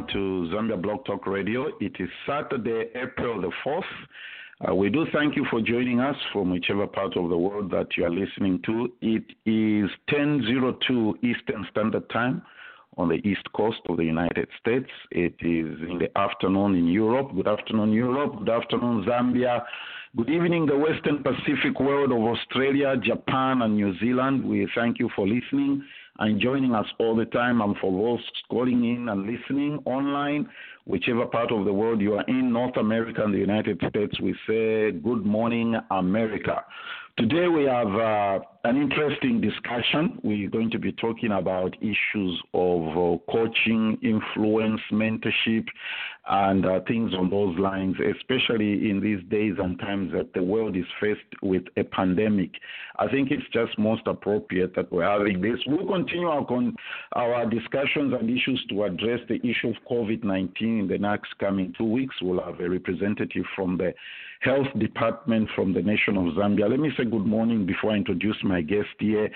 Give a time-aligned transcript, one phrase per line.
[0.00, 1.68] welcome to Zambia Blog Talk Radio.
[1.80, 3.82] It is Saturday, April the 4th.
[4.68, 7.86] Uh, we do thank you for joining us from whichever part of the world that
[7.96, 8.92] you are listening to.
[9.02, 12.42] It is 10:02 Eastern Standard Time
[12.96, 14.90] on the east coast of the United States.
[15.10, 17.34] It is in the afternoon in Europe.
[17.34, 18.38] Good afternoon, Europe.
[18.38, 19.64] Good afternoon, Zambia.
[20.16, 24.44] Good evening, the Western Pacific world of Australia, Japan, and New Zealand.
[24.44, 25.84] We thank you for listening
[26.20, 27.60] and joining us all the time.
[27.60, 30.48] And for those calling in and listening online,
[30.86, 34.34] whichever part of the world you are in, North America and the United States, we
[34.46, 36.64] say good morning, America.
[37.18, 40.18] Today we have uh, an interesting discussion.
[40.22, 45.66] We're going to be talking about issues of uh, coaching, influence, mentorship,
[46.28, 50.76] and uh, things on those lines, especially in these days and times that the world
[50.76, 52.52] is faced with a pandemic.
[52.98, 55.58] I think it's just most appropriate that we're having this.
[55.66, 56.76] We'll continue our, con-
[57.14, 61.74] our discussions and issues to address the issue of COVID 19 in the next coming
[61.76, 62.14] two weeks.
[62.22, 63.92] We'll have a representative from the
[64.40, 66.68] Health Department from the nation of Zambia.
[66.68, 69.30] Let me say good morning before I introduce my guest here.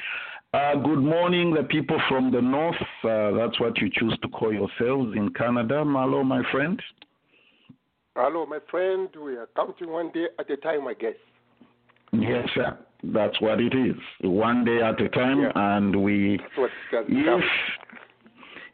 [0.54, 2.76] Uh, good morning, the people from the north.
[3.02, 5.84] Uh, that's what you choose to call yourselves in Canada.
[5.84, 6.80] Malo, my friend.
[8.16, 9.08] Hello, my friend.
[9.22, 11.14] We are counting one day at a time, I guess.
[12.12, 12.78] Yes, sir.
[13.02, 13.96] That's what it is.
[14.22, 15.76] One day at a time, Yeah.
[15.76, 16.38] and we.
[16.38, 16.70] That's what
[17.08, 17.44] If.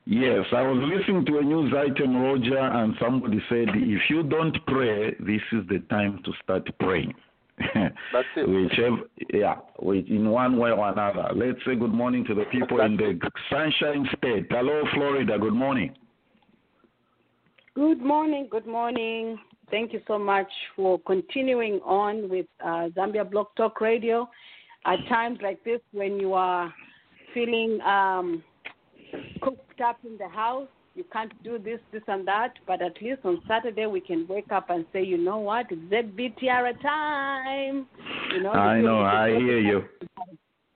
[0.07, 4.57] Yes, I was listening to a news item, Roger, and somebody said, if you don't
[4.67, 7.15] pray, this is the time to start praying.
[7.75, 8.49] That's it.
[8.49, 9.03] Whichever,
[9.33, 11.29] yeah, which in one way or another.
[11.35, 14.47] Let's say good morning to the people in the Sunshine State.
[14.51, 15.39] Hello, Florida.
[15.39, 15.95] Good morning.
[17.75, 18.49] Good morning.
[18.51, 19.39] Good morning.
[19.71, 24.29] Thank you so much for continuing on with uh, Zambia Blog Talk Radio.
[24.87, 26.73] At times like this, when you are
[27.35, 28.43] feeling um,
[29.81, 32.55] cooped up in the house, you can't do this, this, and that.
[32.67, 35.81] But at least on Saturday, we can wake up and say, you know what, it's
[35.93, 37.87] ZBTR time.
[38.33, 39.01] You know, I know.
[39.01, 39.85] I hear you.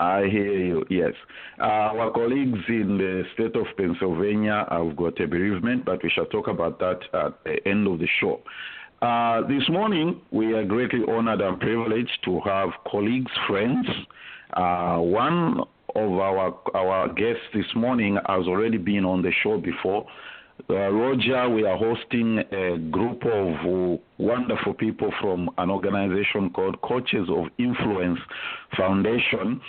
[0.00, 1.12] I hear you, yes.
[1.60, 6.26] Uh, our colleagues in the state of Pennsylvania have got a bereavement, but we shall
[6.26, 8.40] talk about that at the end of the show.
[9.02, 13.86] Uh, this morning, we are greatly honored and privileged to have colleagues, friends.
[14.54, 15.60] Uh, one
[15.94, 20.06] of our our guests this morning has already been on the show before.
[20.70, 26.80] Uh, Roger, we are hosting a group of uh, wonderful people from an organization called
[26.80, 28.20] Coaches of Influence
[28.76, 29.60] Foundation.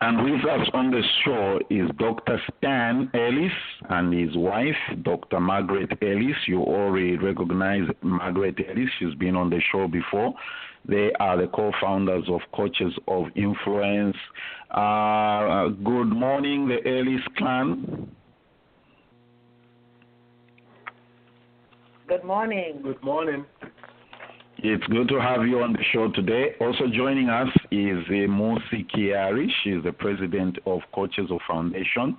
[0.00, 2.40] And with us on the show is Dr.
[2.58, 3.52] Stan Ellis
[3.90, 5.38] and his wife, Dr.
[5.38, 6.36] Margaret Ellis.
[6.46, 8.88] You already recognize Margaret Ellis.
[8.98, 10.34] She's been on the show before.
[10.88, 14.16] They are the co-founders of Coaches of Influence.
[14.70, 18.10] Uh, good morning, the Ellis clan.
[22.08, 22.80] Good morning.
[22.82, 23.44] Good morning.
[24.58, 26.54] It's good to have you on the show today.
[26.60, 29.48] Also joining us is uh, Musi Kiari.
[29.62, 32.16] She's the president of Coaches of Foundation,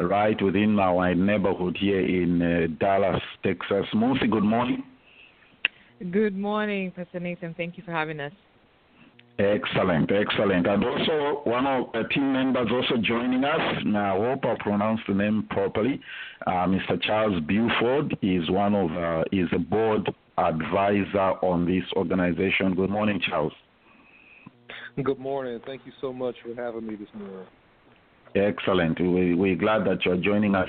[0.00, 3.86] right within our neighborhood here in uh, Dallas, Texas.
[3.94, 4.82] Musi, good morning.
[5.98, 7.54] Good morning, Pastor Nathan.
[7.56, 8.32] Thank you for having us.
[9.40, 10.66] Excellent, excellent.
[10.66, 13.60] And also one of the team members also joining us.
[13.84, 16.00] Now, I hope I pronounced the name properly.
[16.46, 17.00] Uh, Mr.
[17.02, 20.08] Charles Buford is one of uh, is a board
[20.38, 22.74] advisor on this organization.
[22.74, 23.52] Good morning, Charles.
[25.02, 25.60] Good morning.
[25.66, 27.46] Thank you so much for having me this morning.
[28.34, 29.00] Excellent.
[29.00, 30.68] We, we're glad that you're joining us.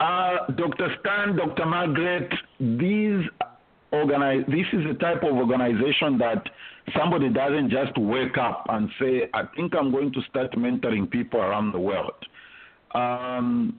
[0.00, 0.94] Uh, Dr.
[1.00, 1.66] Stan, Dr.
[1.66, 3.24] Margaret, these
[3.92, 6.42] organize, this is the type of organization that
[6.96, 11.40] somebody doesn't just wake up and say, I think I'm going to start mentoring people
[11.40, 12.14] around the world.
[12.94, 13.78] Um,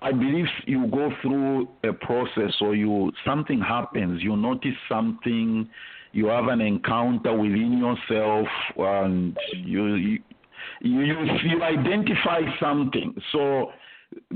[0.00, 5.68] I believe you go through a process or you something happens, you notice something,
[6.12, 8.46] you have an encounter within yourself,
[8.76, 10.18] and you you
[10.82, 11.04] you,
[11.44, 13.14] you identify something.
[13.32, 13.72] So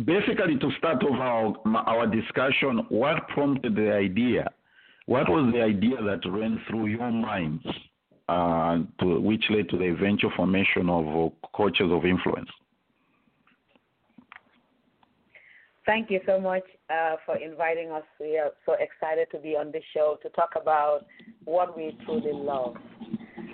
[0.05, 1.21] basically, to start off
[1.67, 4.49] our our discussion, what prompted the idea?
[5.07, 7.65] What was the idea that ran through your minds,
[8.29, 12.51] uh, to, which led to the eventual formation of uh, Coaches of Influence?
[15.87, 18.03] Thank you so much uh, for inviting us.
[18.19, 21.07] We are so excited to be on this show to talk about
[21.45, 22.75] what we truly love.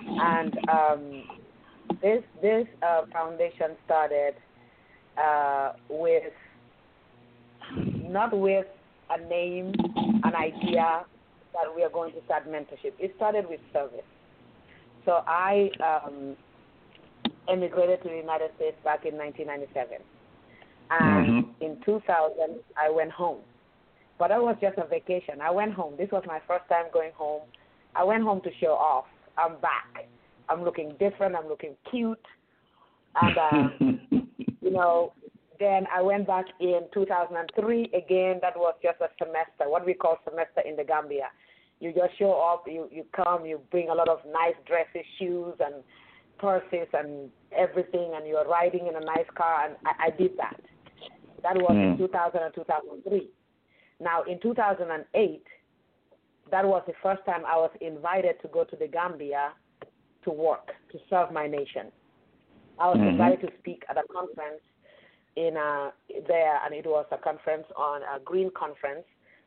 [0.07, 1.23] And um,
[2.01, 4.33] this this uh, foundation started
[5.23, 6.33] uh, with
[7.77, 8.65] not with
[9.11, 9.73] a name,
[10.23, 11.05] an idea
[11.53, 12.93] that we are going to start mentorship.
[12.99, 14.05] It started with service.
[15.05, 16.35] So I um,
[17.49, 19.97] emigrated to the United States back in 1997.
[20.91, 21.63] And Mm-hmm.
[21.63, 23.39] in 2000, I went home.
[24.19, 25.41] But that was just a vacation.
[25.41, 25.95] I went home.
[25.97, 27.41] This was my first time going home.
[27.95, 29.05] I went home to show off.
[29.37, 30.05] I'm back.
[30.49, 31.35] I'm looking different.
[31.35, 32.19] I'm looking cute.
[33.15, 33.69] And, uh,
[34.61, 35.13] you know,
[35.59, 38.39] then I went back in 2003 again.
[38.41, 41.27] That was just a semester, what we call semester in the Gambia.
[41.79, 45.55] You just show up, you, you come, you bring a lot of nice dresses, shoes,
[45.59, 45.83] and
[46.37, 49.65] purses, and everything, and you're riding in a nice car.
[49.65, 50.59] And I, I did that.
[51.43, 51.97] That was in Mm.
[51.97, 53.29] 2000 and 2003.
[53.99, 55.43] Now, in 2008,
[56.51, 59.51] that was the first time I was invited to go to the Gambia
[60.23, 61.91] to work, to serve my nation.
[62.79, 63.09] I was Mhm.
[63.09, 64.61] invited to speak at a conference
[65.35, 65.91] in uh,
[66.27, 69.05] there, and it was a conference on a green conference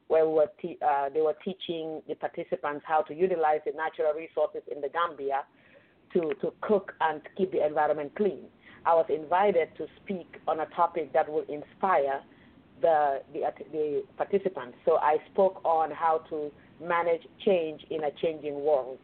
[0.08, 4.12] where we were te- uh, they were teaching the participants how to utilize the natural
[4.14, 5.42] resources in the Gambia
[6.12, 8.44] to, to cook and keep the environment clean.
[8.84, 12.22] I was invited to speak on a topic that will inspire
[12.80, 13.40] the, the,
[13.72, 14.76] the participants.
[14.84, 18.98] So I spoke on how to manage change in a changing world.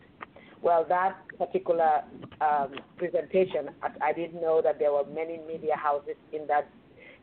[0.62, 2.05] Well, that particular
[2.41, 6.69] um, presentation, I, I didn't know that there were many media houses in that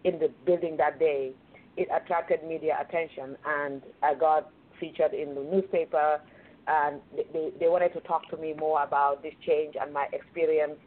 [0.03, 1.31] in the building that day.
[1.77, 6.19] It attracted media attention, and I got featured in the newspaper.
[6.68, 7.00] And
[7.33, 10.77] they, they, wanted to talk to me more about this change and my experience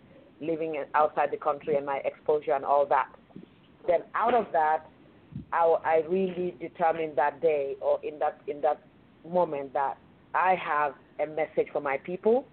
[0.40, 3.08] living outside the country and my exposure and all that.
[3.88, 4.86] Then out of that,
[5.52, 8.80] I, I really determined that day or in that in that
[9.28, 9.96] moment that
[10.34, 12.46] I have a message for my people.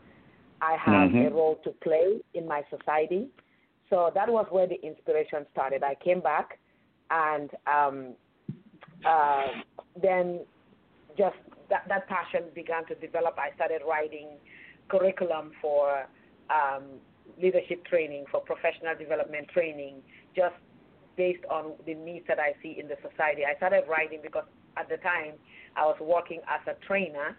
[0.62, 1.28] I have Mhm.
[1.28, 3.30] a role to play in my society.
[3.89, 5.84] So that was where the inspiration started.
[5.84, 6.60] I came back,
[7.10, 8.16] and um,
[9.06, 9.48] uh,
[9.96, 10.46] then
[11.18, 11.38] just
[11.70, 13.38] that, that passion began to develop.
[13.39, 14.28] I started writing
[14.89, 16.06] curriculum for
[16.50, 16.84] um,
[17.42, 20.01] leadership training, for professional development training,
[20.36, 20.56] just
[21.16, 23.44] based on the needs that I see in the society.
[23.46, 24.46] I started writing because
[24.78, 25.34] at the time
[25.75, 27.38] I was working as a trainer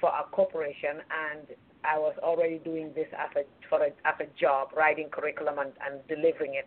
[0.00, 1.46] for a corporation and
[1.84, 5.72] I was already doing this as a for a as a job, writing curriculum and,
[5.84, 6.66] and delivering it.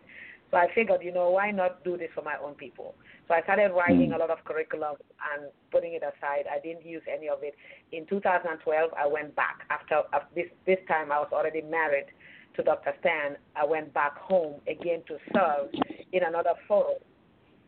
[0.50, 2.94] So I figured, you know, why not do this for my own people?
[3.28, 4.16] So I started writing Mm.
[4.16, 4.96] a lot of curriculum
[5.32, 6.46] and putting it aside.
[6.50, 7.54] I didn't use any of it.
[7.92, 11.12] In 2012, I went back after, after this this time.
[11.12, 12.06] I was already married
[12.56, 12.94] to Dr.
[13.00, 13.36] Stan.
[13.54, 15.70] I went back home again to serve
[16.12, 16.98] in another forum.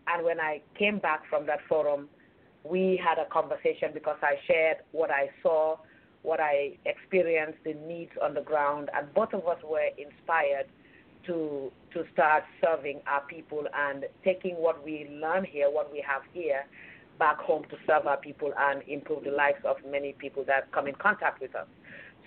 [0.08, 2.08] And when I came back from that forum,
[2.64, 5.76] we had a conversation because I shared what I saw,
[6.22, 10.66] what I experienced, the needs on the ground, and both of us were inspired
[11.26, 16.22] to to start serving our people and taking what we learn here, what we have
[16.32, 16.64] here,
[17.18, 20.86] back home to serve our people and improve the lives of many people that come
[20.86, 21.66] in contact with us.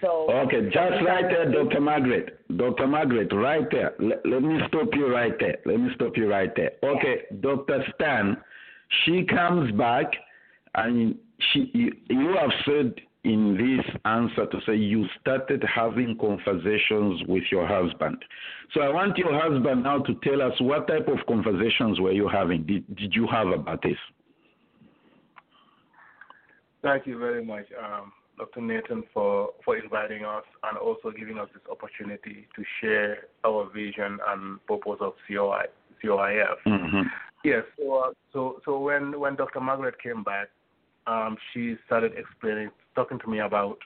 [0.01, 1.80] So Okay, just right there, Dr.
[1.80, 2.39] Margaret.
[2.58, 2.88] Dr.
[2.88, 3.94] Margaret, right there.
[4.00, 5.58] Let, let me stop you right there.
[5.65, 6.72] Let me stop you right there.
[6.84, 7.84] Okay, Dr.
[7.96, 8.38] Stan,
[9.04, 10.06] she comes back
[10.75, 11.16] and
[11.54, 17.44] she you, you have said in this answer to say you started having conversations with
[17.52, 18.24] your husband.
[18.74, 22.28] So I want your husband now to tell us what type of conversations were you
[22.28, 22.66] having?
[22.66, 23.98] Did, did you have about this?
[26.84, 28.62] Thank you very much, um, Dr.
[28.62, 34.20] Nathan, for, for inviting us and also giving us this opportunity to share our vision
[34.28, 35.64] and purpose of COI,
[36.04, 36.58] COIF.
[36.68, 37.02] Mm-hmm.
[37.46, 37.64] Yes.
[37.78, 39.60] So, uh, so, so when when Dr.
[39.60, 40.50] Margaret came back,
[41.06, 43.78] um, she started explaining, talking to me about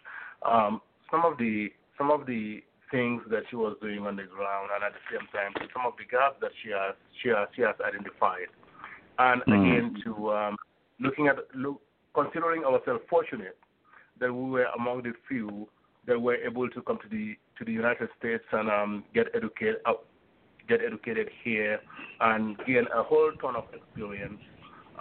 [0.49, 4.69] um, some of the some of the things that she was doing on the ground,
[4.73, 7.61] and at the same time, some of the gaps that she has she has she
[7.61, 8.47] has identified.
[9.19, 9.59] And Mm.
[9.59, 10.55] again, to um,
[10.99, 11.81] looking at look,
[12.13, 13.57] considering ourselves fortunate
[14.21, 15.67] that we were among the few
[16.07, 19.81] that were able to come to the to the United States and um, get educated
[19.85, 19.93] uh,
[20.69, 21.79] get educated here
[22.21, 24.39] and gain a whole ton of experience.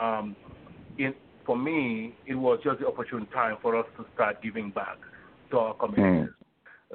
[0.01, 0.35] Um,
[0.97, 1.15] in,
[1.47, 4.99] for me, it was just the opportune time for us to start giving back
[5.51, 6.35] to our communities.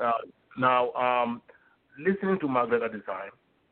[0.01, 0.12] Uh,
[0.58, 1.42] now, um,
[2.00, 3.32] listening to Margaret at the time,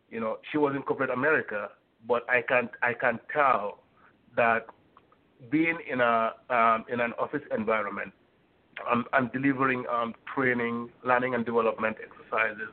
[0.10, 1.70] you know, she was in corporate America,
[2.08, 3.80] but I can I can tell
[4.36, 4.66] that
[5.50, 8.12] being in a um, in an office environment
[8.92, 12.70] um, and delivering um, training, learning and development exercises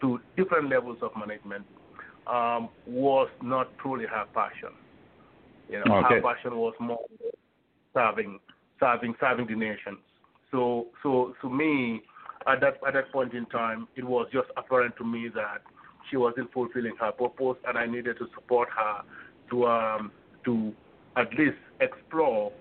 [0.00, 1.64] to different levels of management
[2.26, 4.74] um, was not truly her passion.
[5.68, 6.14] You know, Okay.
[6.16, 6.98] her passion was more
[7.94, 8.40] serving,
[8.78, 9.98] serving, serving the nations.
[10.50, 12.02] So, so to me,
[12.46, 15.62] at that at that point in time, it was just apparent to me that
[16.08, 19.02] she wasn't fulfilling her purpose, and I needed to support her
[19.50, 20.12] to um,
[20.44, 20.72] to
[21.16, 22.52] at least explore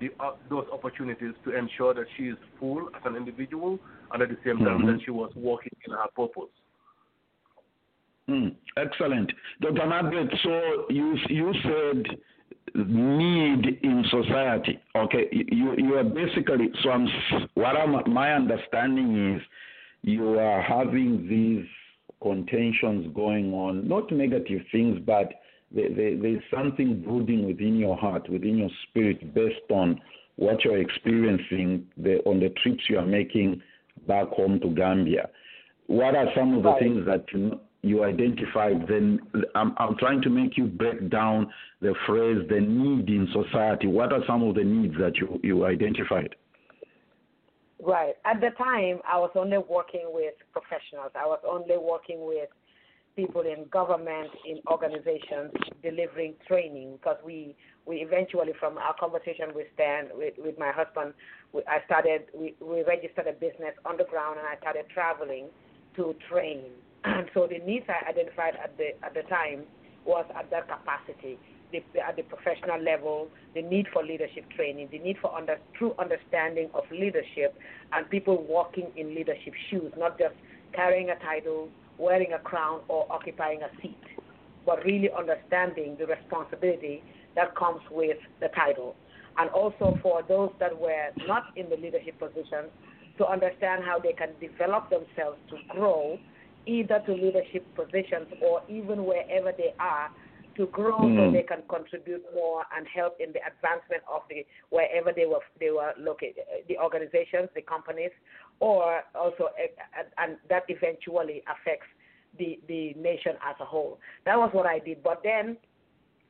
[0.00, 3.78] the, uh, those opportunities to ensure that she is full as an individual,
[4.12, 4.86] and at the same time Mhm.
[4.86, 6.50] that she was working in her purpose.
[8.28, 9.86] Mm, excellent, Dr.
[9.86, 10.30] Margaret.
[10.42, 12.06] So you you said
[12.74, 14.80] need in society.
[14.96, 16.90] Okay, you you are basically so.
[16.90, 17.06] I'm
[17.54, 19.42] what I'm, my understanding is
[20.02, 21.66] you are having these
[22.22, 25.30] contentions going on, not negative things, but
[25.70, 30.00] there, there, there's something brooding within your heart, within your spirit, based on
[30.36, 33.60] what you're experiencing the, on the trips you are making
[34.08, 35.28] back home to Gambia.
[35.86, 36.82] What are some of the right.
[36.82, 38.86] things that you, you identified?
[38.88, 39.20] Then
[39.54, 44.12] I'm, I'm trying to make you break down the phrase "the need in society." What
[44.12, 46.34] are some of the needs that you, you identified?
[47.82, 48.14] Right.
[48.24, 51.10] At the time, I was only working with professionals.
[51.14, 52.48] I was only working with
[53.14, 56.94] people in government, in organizations, delivering training.
[56.94, 57.54] Because we,
[57.86, 61.12] we eventually, from our conversation with Stan, with, with my husband,
[61.52, 65.48] we, I started, we, we registered a business on the ground, and I started traveling
[65.96, 66.62] to train.
[67.04, 69.64] And so the needs I identified at the at the time
[70.04, 71.38] was at that capacity
[71.74, 75.94] the, at the professional level, the need for leadership training, the need for under, true
[75.98, 77.56] understanding of leadership,
[77.92, 80.34] and people walking in leadership shoes, not just
[80.72, 81.68] carrying a title,
[81.98, 83.98] wearing a crown, or occupying a seat,
[84.66, 87.02] but really understanding the responsibility
[87.34, 88.94] that comes with the title.
[89.36, 92.70] And also for those that were not in the leadership position,
[93.18, 96.18] to understand how they can develop themselves to grow
[96.66, 100.10] either to leadership positions or even wherever they are
[100.56, 101.16] to grow mm.
[101.16, 105.40] so they can contribute more and help in the advancement of the wherever they were
[105.58, 108.10] they were located, the organizations, the companies,
[108.60, 109.68] or also eh,
[110.18, 111.86] and that eventually affects
[112.38, 113.98] the the nation as a whole.
[114.24, 115.02] That was what I did.
[115.02, 115.56] But then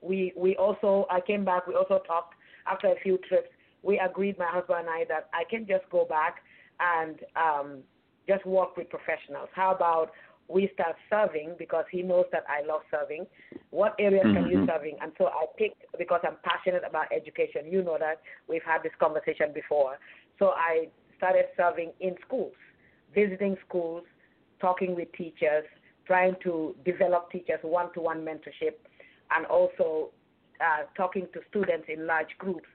[0.00, 1.66] we we also I came back.
[1.66, 2.34] We also talked
[2.66, 3.48] after a few trips.
[3.82, 6.36] We agreed, my husband and I, that I can just go back
[6.80, 7.82] and um,
[8.26, 9.48] just work with professionals.
[9.54, 10.12] How about
[10.48, 13.26] we start serving because he knows that I love serving.
[13.70, 14.42] What areas mm-hmm.
[14.42, 14.70] can you mm-hmm.
[14.70, 14.96] serving?
[15.00, 17.62] And so I picked because I'm passionate about education.
[17.70, 19.98] You know that we've had this conversation before.
[20.38, 22.52] So I started serving in schools,
[23.14, 24.04] visiting schools,
[24.60, 25.64] talking with teachers,
[26.06, 28.74] trying to develop teachers one-to-one mentorship,
[29.34, 30.10] and also
[30.60, 32.68] uh, talking to students in large groups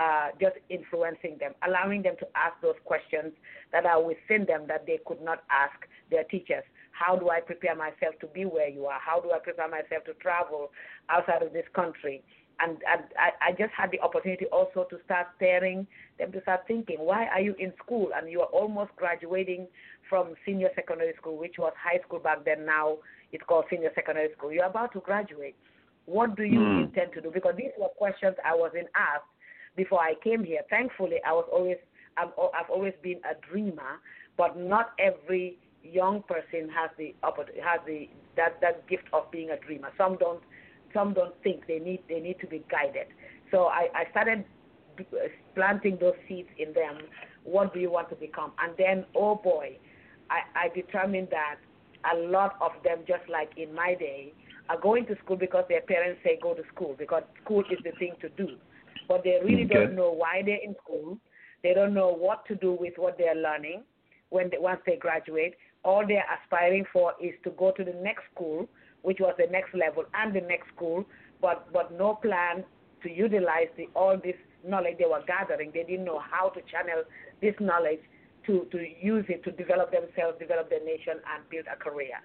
[0.00, 3.32] uh, just influencing them, allowing them to ask those questions
[3.72, 5.76] that are within them that they could not ask
[6.10, 6.64] their teachers.
[6.92, 9.00] How do I prepare myself to be where you are?
[9.00, 10.70] How do I prepare myself to travel
[11.08, 12.22] outside of this country?
[12.60, 15.88] And, and I, I just had the opportunity also to start staring
[16.20, 19.66] them to start thinking, why are you in school and you are almost graduating
[20.08, 22.64] from senior secondary school, which was high school back then.
[22.64, 22.98] Now
[23.32, 24.52] it's called senior secondary school.
[24.52, 25.56] You're about to graduate.
[26.06, 26.84] What do you mm.
[26.84, 27.30] intend to do?
[27.32, 29.24] Because these were questions I was in asked
[29.76, 30.60] before I came here.
[30.70, 31.76] Thankfully, I was always
[32.16, 34.00] I've, I've always been a dreamer,
[34.36, 37.14] but not every young person has the
[37.62, 39.90] has the that that gift of being a dreamer.
[39.98, 40.42] Some don't
[40.92, 43.08] some don't think they need they need to be guided.
[43.50, 44.44] So I, I started
[44.98, 45.02] uh,
[45.54, 46.98] planting those seeds in them.
[47.44, 48.52] What do you want to become?
[48.62, 49.76] And then, oh boy,
[50.30, 51.56] I, I determined that
[52.12, 54.32] a lot of them, just like in my day,
[54.68, 57.92] are going to school because their parents say go to school because school is the
[57.98, 58.56] thing to do.
[59.08, 59.74] But they really okay.
[59.74, 61.18] don't know why they're in school.
[61.62, 63.82] They don't know what to do with what they're learning
[64.30, 68.22] when they, once they graduate all they're aspiring for is to go to the next
[68.34, 68.68] school,
[69.02, 71.04] which was the next level and the next school,
[71.40, 72.64] but but no plan
[73.02, 75.70] to utilize the, all this knowledge they were gathering.
[75.74, 77.04] They didn't know how to channel
[77.42, 78.00] this knowledge
[78.46, 82.16] to, to use it to develop themselves, develop their nation, and build a career.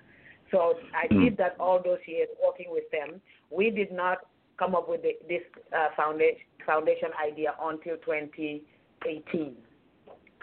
[0.51, 1.25] So I mm.
[1.25, 3.19] did that all those years working with them.
[3.51, 4.19] We did not
[4.59, 5.41] come up with the, this
[5.73, 9.55] uh, foundation, foundation idea until 2018.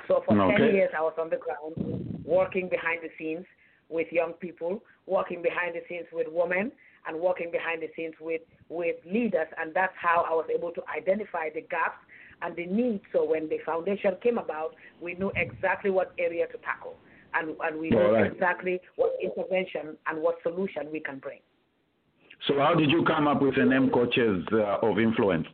[0.08, 0.56] So for okay.
[0.56, 3.44] 10 years, I was on the ground working behind the scenes
[3.88, 6.72] with young people, working behind the scenes with women,
[7.06, 9.46] and working behind the scenes with, with leaders.
[9.58, 11.98] And that's how I was able to identify the gaps
[12.42, 13.04] and the needs.
[13.12, 16.96] So when the foundation came about, we knew exactly what area to tackle.
[17.34, 18.32] And, and we knew right.
[18.32, 21.40] exactly what intervention and what solution we can bring.
[22.46, 25.46] So, how did you come up with the name Coaches uh, of Influence?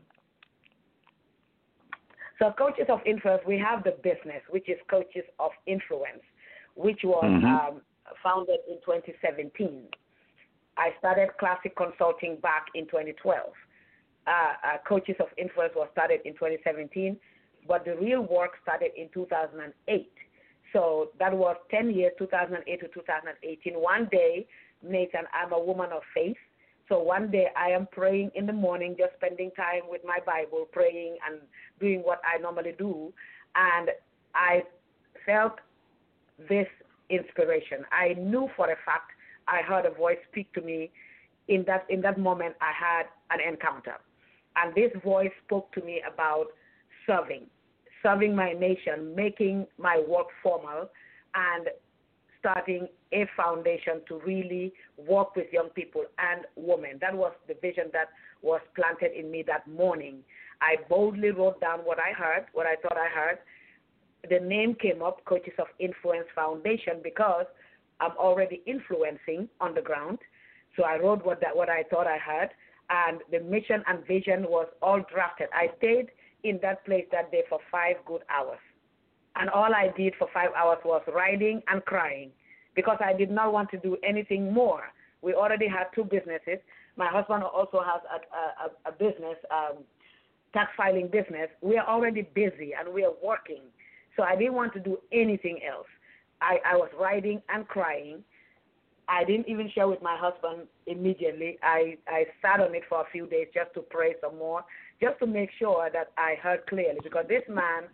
[2.42, 6.26] So Coaches of Influence, we have the business, which is Coaches of Influence,
[6.74, 7.46] which was mm-hmm.
[7.46, 7.82] um,
[8.20, 9.84] founded in 2017.
[10.76, 13.38] I started Classic Consulting back in 2012.
[14.26, 17.16] Uh, uh, Coaches of Influence was started in 2017,
[17.68, 20.10] but the real work started in 2008.
[20.72, 23.74] So that was 10 years, 2008 to 2018.
[23.74, 24.48] One day,
[24.82, 26.36] Nathan, I'm a woman of faith.
[26.88, 30.66] So one day I am praying in the morning, just spending time with my Bible,
[30.72, 31.40] praying and
[31.80, 33.12] doing what I normally do.
[33.54, 33.90] And
[34.34, 34.62] I
[35.24, 35.54] felt
[36.48, 36.66] this
[37.10, 37.84] inspiration.
[37.92, 39.12] I knew for a fact
[39.48, 40.90] I heard a voice speak to me.
[41.48, 43.96] In that in that moment, I had an encounter,
[44.54, 46.46] and this voice spoke to me about
[47.04, 47.46] serving,
[48.00, 50.88] serving my nation, making my work formal,
[51.34, 51.66] and
[52.42, 56.98] starting a foundation to really work with young people and women.
[57.00, 58.08] That was the vision that
[58.42, 60.18] was planted in me that morning.
[60.60, 63.38] I boldly wrote down what I heard, what I thought I heard.
[64.28, 67.46] The name came up, Coaches of Influence Foundation, because
[68.00, 70.18] I'm already influencing on the ground.
[70.76, 72.50] So I wrote what that what I thought I heard,
[72.90, 75.48] and the mission and vision was all drafted.
[75.52, 76.10] I stayed
[76.44, 78.58] in that place that day for five good hours.
[79.36, 82.30] And all I did for five hours was writing and crying
[82.74, 84.82] because I did not want to do anything more.
[85.22, 86.58] We already had two businesses.
[86.96, 89.78] My husband also has a, a, a business, um,
[90.52, 91.48] tax filing business.
[91.60, 93.62] We are already busy and we are working.
[94.16, 95.86] So I didn't want to do anything else.
[96.42, 98.22] I, I was writing and crying.
[99.08, 101.58] I didn't even share with my husband immediately.
[101.62, 104.64] I, I sat on it for a few days just to pray some more,
[105.00, 107.84] just to make sure that I heard clearly because this man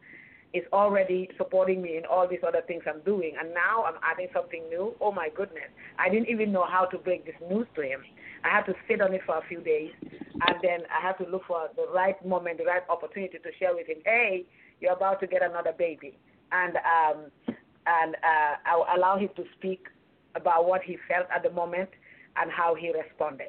[0.54, 3.34] is already supporting me in all these other things I'm doing.
[3.38, 4.94] And now I'm adding something new.
[5.00, 5.68] Oh my goodness.
[5.98, 8.00] I didn't even know how to break this news to him.
[8.44, 11.30] I had to sit on it for a few days and then I had to
[11.30, 14.44] look for the right moment, the right opportunity to share with him, hey,
[14.80, 16.16] you're about to get another baby.
[16.52, 17.56] And um
[17.86, 19.86] and uh, I'll allow him to speak
[20.34, 21.88] about what he felt at the moment
[22.36, 23.48] and how he responded.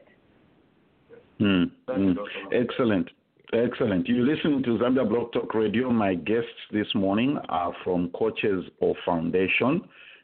[1.40, 1.72] Mm.
[2.54, 3.10] Excellent.
[3.52, 4.08] Excellent.
[4.08, 5.90] You listen to Zambia Blog Talk Radio.
[5.90, 9.82] My guests this morning are from Coaches of Foundation.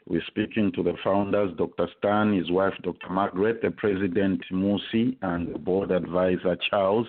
[0.08, 1.88] We're speaking to the founders, Dr.
[1.98, 3.10] Stan, his wife, Dr.
[3.10, 7.08] Margaret, the president, Musi, and the board advisor, Charles.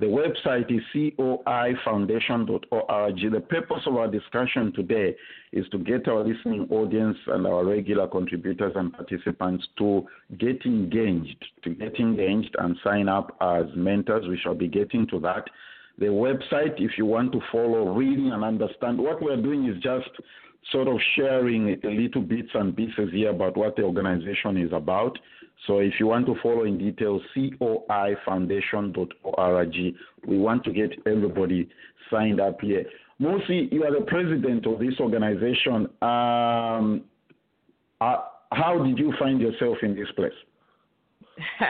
[0.00, 0.80] The website is
[1.18, 3.32] coifoundation.org.
[3.32, 5.14] The purpose of our discussion today
[5.52, 10.06] is to get our listening audience and our regular contributors and participants to
[10.38, 14.26] get engaged, to get engaged and sign up as mentors.
[14.26, 15.44] We shall be getting to that.
[15.98, 20.08] The website, if you want to follow, reading, and understand, what we're doing is just
[20.70, 25.18] sort of sharing a little bits and pieces here about what the organization is about.
[25.66, 29.74] So if you want to follow in detail, coifoundation.org.
[30.26, 31.68] We want to get everybody
[32.10, 32.84] signed up here.
[33.20, 35.86] Musi, you are the president of this organization.
[36.00, 37.04] Um,
[38.00, 38.16] uh,
[38.52, 40.32] how did you find yourself in this place?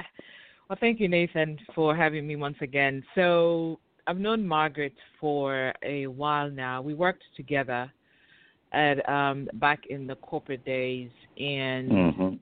[0.68, 3.02] well, thank you, Nathan, for having me once again.
[3.16, 6.82] So I've known Margaret for a while now.
[6.82, 7.92] We worked together
[8.72, 12.34] at um, back in the corporate days, and mm-hmm.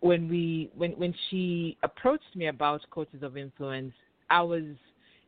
[0.00, 3.92] when we when when she approached me about coaches of influence,
[4.30, 4.64] I was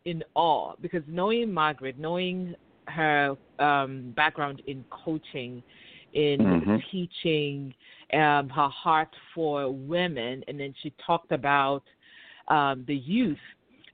[0.05, 2.55] in awe because knowing Margaret, knowing
[2.87, 5.63] her um, background in coaching,
[6.15, 6.77] in mm-hmm.
[6.91, 7.75] teaching,
[8.15, 11.83] um, her heart for women, and then she talked about
[12.49, 13.37] um, the youth,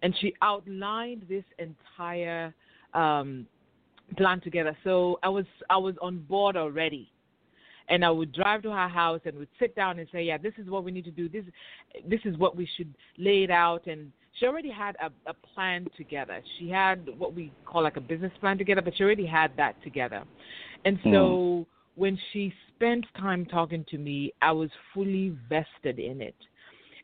[0.02, 2.54] and she outlined this entire
[2.94, 3.46] um,
[4.16, 4.76] plan together.
[4.84, 7.10] So I was I was on board already.
[7.86, 10.54] And I would drive to her house and would sit down and say, "Yeah, this
[10.56, 11.28] is what we need to do.
[11.28, 11.44] This,
[12.08, 15.86] this is what we should lay it out." And she already had a, a plan
[15.96, 16.40] together.
[16.58, 19.82] She had what we call like a business plan together, but she already had that
[19.82, 20.24] together.
[20.84, 21.66] And so mm.
[21.94, 26.34] when she spent time talking to me, I was fully vested in it.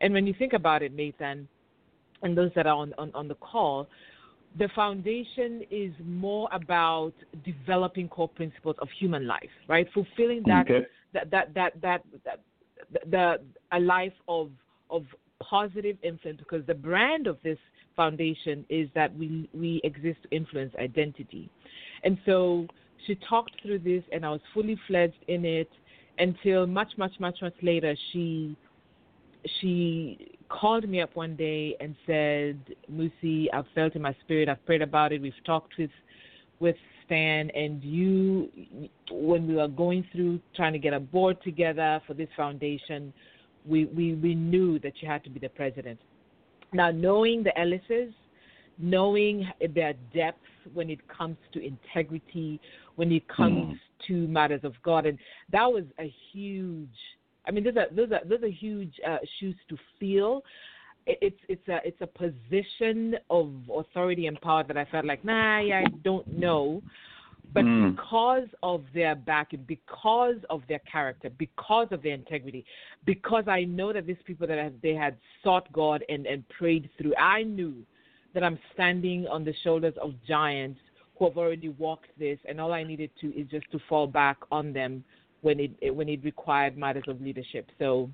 [0.01, 1.47] And when you think about it, Nathan,
[2.23, 3.89] and those that are on, on, on the call,
[4.59, 7.13] the foundation is more about
[7.45, 9.87] developing core principles of human life, right?
[9.95, 10.87] Fulfilling that okay.
[11.13, 12.41] that, that, that that that
[13.11, 13.41] the
[13.73, 14.51] a life of
[14.91, 15.05] of
[15.41, 17.59] positive influence because the brand of this
[17.97, 21.49] foundation is that we we exist to influence identity.
[22.03, 22.67] And so
[23.07, 25.71] she talked through this and I was fully fledged in it
[26.19, 28.57] until much, much, much, much later she
[29.61, 32.59] she called me up one day and said,
[32.93, 35.91] Musi, I've felt in my spirit, I've prayed about it, we've talked with
[36.59, 38.51] with Stan and you
[39.11, 43.13] when we were going through trying to get a board together for this foundation,
[43.67, 45.99] we, we, we knew that you had to be the president.
[46.73, 48.13] Now knowing the Ellises,
[48.79, 50.39] knowing their depth
[50.75, 52.61] when it comes to integrity,
[52.97, 53.79] when it comes mm.
[54.07, 55.19] to matters of God, and
[55.51, 56.89] that was a huge
[57.47, 60.43] I mean, those are those are those are huge uh, shoes to fill.
[61.07, 65.61] It's it's a it's a position of authority and power that I felt like, nah,
[65.61, 66.83] yeah, I don't know.
[67.53, 67.97] But mm.
[67.97, 72.65] because of their backing, because of their character, because of their integrity,
[73.05, 76.89] because I know that these people that have, they had sought God and, and prayed
[76.97, 77.75] through, I knew
[78.35, 80.79] that I'm standing on the shoulders of giants
[81.19, 84.39] who have already walked this, and all I needed to is just to fall back
[84.53, 85.03] on them
[85.43, 87.71] when it when it required matters of leadership.
[87.79, 88.11] So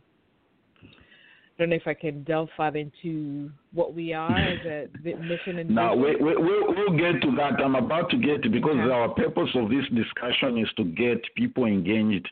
[0.85, 5.59] I don't know if I can delve further into what we are as a mission
[5.59, 7.63] and now we, we, we'll, we'll get to that.
[7.65, 8.93] I'm about to get to because yeah.
[8.93, 12.29] our purpose of this discussion is to get people engaged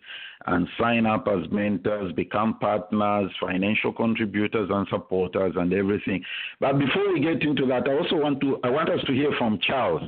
[0.46, 6.22] and sign up as mentors, become partners, financial contributors and supporters and everything.
[6.60, 9.32] But before we get into that, I also want to I want us to hear
[9.38, 10.02] from Charles.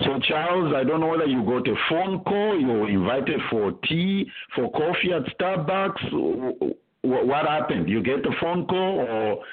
[0.00, 3.72] So Charles, I don't know whether you got a phone call, you were invited for
[3.88, 7.88] tea, for coffee at Starbucks what happened?
[7.88, 9.44] You get a phone call, or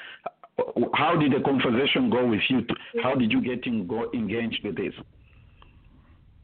[0.94, 2.66] how did the conversation go with you?
[3.02, 4.92] How did you get engaged with this?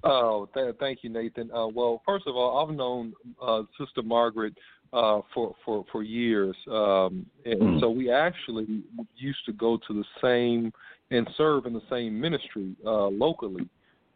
[0.05, 1.51] Oh, th- thank you, Nathan.
[1.53, 4.55] Uh, well, first of all, I've known uh, Sister Margaret
[4.93, 7.81] uh, for for for years, um, and mm.
[7.81, 8.83] so we actually
[9.17, 10.73] used to go to the same
[11.11, 13.69] and serve in the same ministry uh, locally.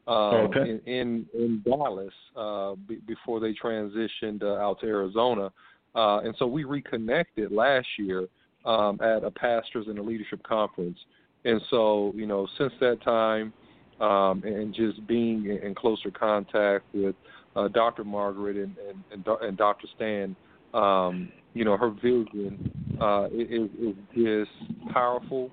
[0.09, 0.61] Um, okay.
[0.61, 5.51] in, in in Dallas uh, b- before they transitioned uh, out to Arizona.
[5.97, 8.29] Uh, and so we reconnected last year
[8.65, 10.99] um, at a pastors and a leadership conference.
[11.45, 13.53] And so, you know, since that time,
[14.01, 17.15] um, and just being in closer contact with
[17.55, 18.05] uh, Dr.
[18.05, 19.87] Margaret and, and, and, and Dr.
[19.97, 20.37] Stan,
[20.75, 25.51] um, you know, her vision uh, is, is just powerful,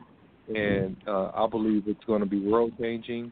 [0.54, 3.32] and uh, I believe it's going to be world changing.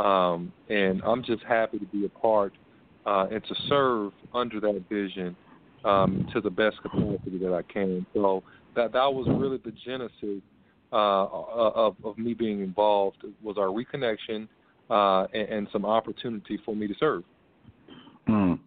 [0.00, 2.52] Um, and I'm just happy to be a part
[3.06, 5.36] uh, and to serve under that vision
[5.84, 8.06] um, to the best capacity that I can.
[8.14, 8.42] So
[8.76, 10.42] that that was really the genesis
[10.92, 14.48] uh, of of me being involved was our reconnection
[14.90, 17.22] uh, and, and, some opportunity for me to serve.
[18.28, 18.58] Mm.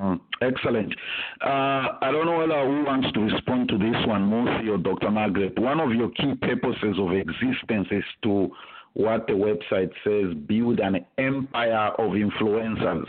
[0.00, 0.20] Mm.
[0.40, 0.92] Excellent.
[1.40, 5.10] Uh, I don't know whether who wants to respond to this one, Mosi or Dr.
[5.10, 5.58] Margaret.
[5.58, 8.50] One of your key purposes of existence is to
[8.94, 13.06] what the website says build an empire of influencers.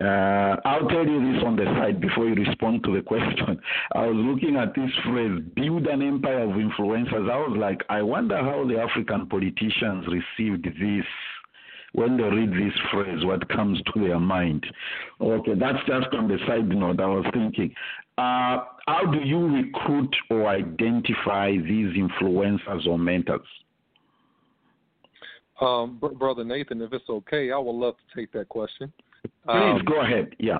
[0.00, 3.60] Uh, I'll tell you this on the side before you respond to the question.
[3.94, 7.30] I was looking at this phrase, build an empire of influencers.
[7.30, 11.04] I was like, I wonder how the African politicians received this
[11.92, 14.66] when they read this phrase, what comes to their mind.
[15.20, 16.98] Okay, that's just on the side note.
[16.98, 17.72] I was thinking,
[18.18, 23.46] uh, how do you recruit or identify these influencers or mentors?
[25.60, 28.92] Um, Brother Nathan, if it's okay, I would love to take that question.
[29.22, 30.34] Please um, go ahead.
[30.38, 30.58] Yeah.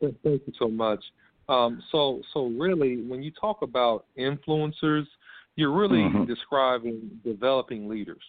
[0.00, 1.02] Thank you so much.
[1.48, 5.06] Um, so, so really, when you talk about influencers,
[5.56, 6.24] you're really mm-hmm.
[6.24, 8.22] describing developing leaders,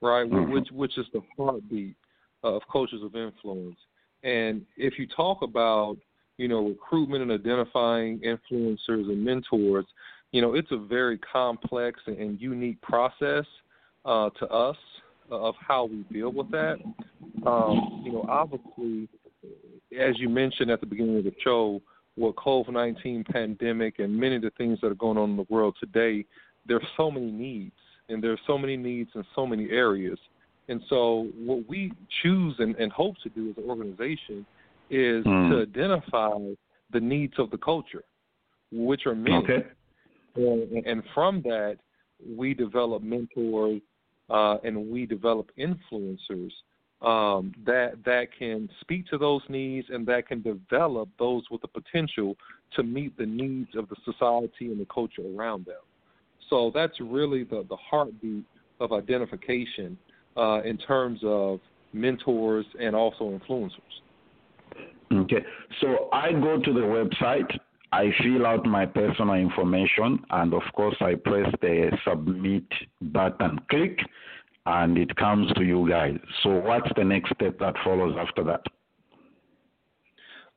[0.00, 0.30] right?
[0.30, 0.52] Mm-hmm.
[0.52, 1.96] Which, which is the heartbeat
[2.42, 3.76] of coaches of influence.
[4.22, 5.96] And if you talk about,
[6.38, 9.86] you know, recruitment and identifying influencers and mentors,
[10.32, 13.44] you know, it's a very complex and unique process
[14.04, 14.76] uh, to us
[15.30, 16.76] of how we deal with that.
[17.46, 19.08] Um, you know, obviously,
[19.98, 21.80] as you mentioned at the beginning of the show,
[22.16, 25.76] with COVID-19 pandemic and many of the things that are going on in the world
[25.80, 26.24] today,
[26.66, 27.74] there's so many needs,
[28.08, 30.18] and there's so many needs in so many areas.
[30.68, 34.46] And so, what we choose and, and hope to do as an organization
[34.90, 35.50] is mm.
[35.50, 36.38] to identify
[36.92, 38.04] the needs of the culture,
[38.72, 39.36] which are many.
[39.36, 39.66] Okay.
[40.36, 41.78] And, and from that,
[42.26, 43.82] we develop mentors
[44.30, 46.50] uh, and we develop influencers
[47.02, 51.68] um, that that can speak to those needs and that can develop those with the
[51.68, 52.36] potential
[52.74, 55.82] to meet the needs of the society and the culture around them.
[56.48, 58.44] So that's really the, the heartbeat
[58.80, 59.98] of identification
[60.36, 61.60] uh, in terms of
[61.92, 63.70] mentors and also influencers.
[65.12, 65.44] Okay,
[65.80, 67.56] so I go to the website
[67.94, 72.64] I fill out my personal information, and of course, I press the submit
[73.00, 74.00] button, click,
[74.66, 76.18] and it comes to you guys.
[76.42, 78.62] So, what's the next step that follows after that?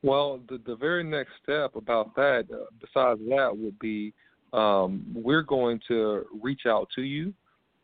[0.02, 4.12] Well, the, the very next step about that, uh, besides that, would be
[4.52, 7.32] um, we're going to reach out to you.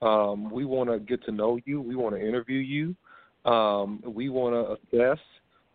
[0.02, 1.80] Um, we want to get to know you.
[1.80, 2.96] We want to interview you.
[3.48, 5.20] Um, we want to assess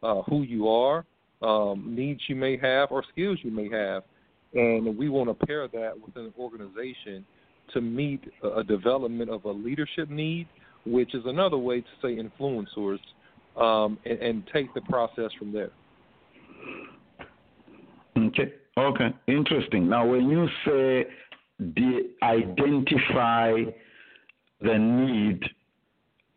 [0.03, 1.05] uh, who you are,
[1.41, 4.04] um, needs you may have or skills you may have.
[4.54, 7.25] And we want to pair that with an organization
[7.73, 10.47] to meet a, development of a leadership need,
[10.86, 12.99] which is another way to say influencers,
[13.56, 15.69] um, and, and take the process from there.
[18.17, 18.54] Okay.
[18.78, 19.13] Okay.
[19.28, 19.89] Interesting.
[19.89, 21.06] Now, when you say
[21.73, 23.63] de- identify
[24.62, 25.43] the need,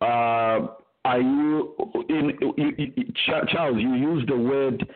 [0.01, 1.75] uh, are you
[2.09, 3.15] in, in, in,
[3.49, 3.77] Charles?
[3.79, 4.87] You use the word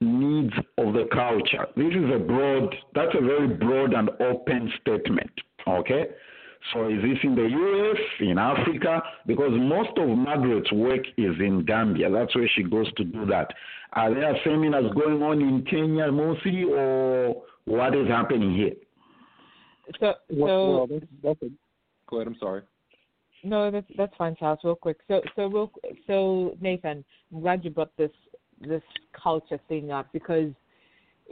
[0.00, 1.66] needs of the culture.
[1.76, 2.74] This is a broad.
[2.94, 5.30] That's a very broad and open statement.
[5.66, 6.06] Okay.
[6.72, 9.02] So is this in the US, in Africa?
[9.26, 12.10] Because most of Margaret's work is in Gambia.
[12.10, 13.48] That's where she goes to do that.
[13.92, 18.74] Are there seminars going on in Kenya, Mosi, or what is happening here?
[20.00, 21.46] So, well, so well, that's, that's a,
[22.10, 22.26] go ahead.
[22.26, 22.62] I'm sorry.
[23.42, 24.58] No, that's that's fine, Charles.
[24.64, 24.98] Real quick.
[25.08, 25.72] So so real
[26.06, 28.10] so Nathan, I'm glad you brought this
[28.60, 30.52] this culture thing up because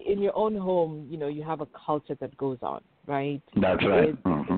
[0.07, 3.43] in your own home, you know, you have a culture that goes on, right?
[3.57, 4.11] That's right.
[4.11, 4.57] It- hmm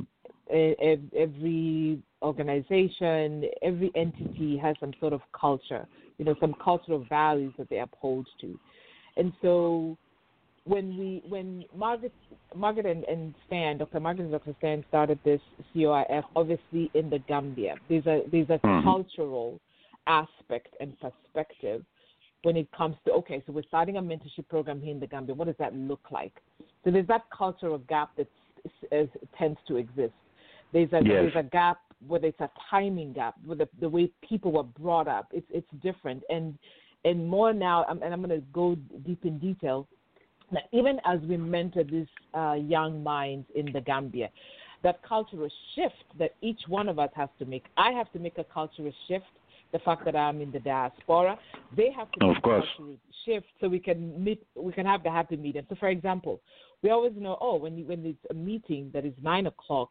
[0.52, 5.86] e- every organization, every entity has some sort of culture,
[6.18, 8.58] you know, some cultural values that they uphold to.
[9.16, 9.96] And so
[10.68, 12.12] when we when Margaret
[12.54, 14.00] Margaret and, and Stan, Dr.
[14.00, 14.54] Margaret and Dr.
[14.58, 15.40] Stan started this
[15.74, 17.76] COIF obviously in the Gambia.
[17.88, 18.82] There's a there's a Mhm.
[18.84, 19.58] cultural
[20.06, 21.84] aspect and perspective
[22.42, 25.34] when it comes to okay, so we're starting a mentorship program here in the Gambia.
[25.34, 26.34] What does that look like?
[26.84, 28.28] So there's that cultural gap that
[28.92, 30.14] is, tends to exist.
[30.72, 31.04] There's a Yes.
[31.06, 35.08] there's a gap whether it's a timing gap, whether the, the way people were brought
[35.08, 35.26] up.
[35.32, 36.56] It's it's different and
[37.04, 37.84] and more now.
[37.88, 38.76] And I'm going to go
[39.06, 39.86] deep in detail.
[40.50, 44.30] Now, even as we mentor these uh, young minds in the Gambia,
[44.82, 47.66] that cultural shift that each one of us has to make.
[47.76, 49.24] I have to make a cultural shift.
[49.72, 51.38] The fact that I'm in the diaspora,
[51.76, 52.64] they have to Of make course.
[52.64, 54.42] a cultural shift so we can meet.
[54.56, 55.66] We can have the happy medium.
[55.68, 56.40] So, for example,
[56.82, 57.36] we always know.
[57.40, 59.90] Oh, when you, when it's a meeting that is nine o'clock,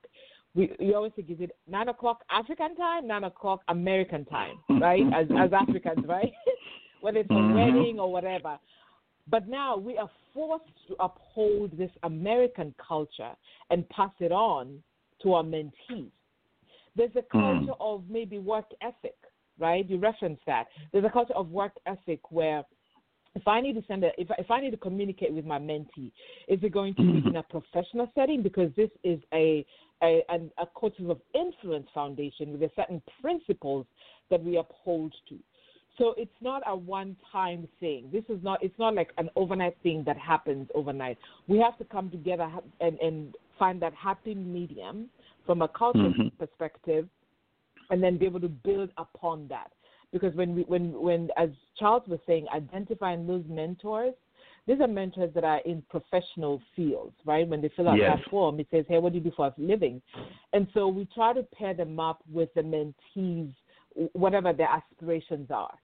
[0.55, 5.03] we we always think is it nine o'clock African time, nine o'clock American time, right?
[5.13, 6.33] As as Africans, right?
[7.01, 7.53] Whether it's a Mhm.
[7.53, 8.57] wedding or whatever.
[9.29, 13.31] But now we are forced to uphold this American culture
[13.71, 14.83] and pass it on
[15.23, 16.11] to our mentees.
[16.95, 17.39] There's a hmm.
[17.41, 19.15] culture of maybe work ethic,
[19.57, 19.89] right?
[19.89, 20.65] You referenced that.
[20.93, 22.63] There's a culture of work ethic where
[23.33, 26.11] if I need to send a, if, if I need to communicate with my mentee,
[26.47, 27.29] is it going to be hmm.
[27.29, 29.65] in a professional setting because this is a
[30.03, 33.87] a, an, a culture of influence foundation with a certain principles
[34.29, 35.39] that we uphold to.
[35.97, 38.09] So it's not a one-time thing.
[38.11, 38.63] This is not.
[38.63, 41.17] It's not like an overnight thing that happens overnight.
[41.47, 45.09] We have to come together and, and find that happy medium
[45.45, 46.31] from a cultural Mhm.
[46.37, 47.09] perspective,
[47.89, 49.71] and then be able to build upon that.
[50.11, 54.13] Because when we, when, when, as Charles was saying, identifying those mentors,
[54.65, 57.47] these are mentors that are in professional fields, right?
[57.47, 58.19] When they fill out Yes.
[58.19, 60.01] that form, it says, "Hey, what do you do for a living?"
[60.53, 63.53] And so we try to pair them up with the mentees,
[64.13, 65.75] whatever their aspirations are.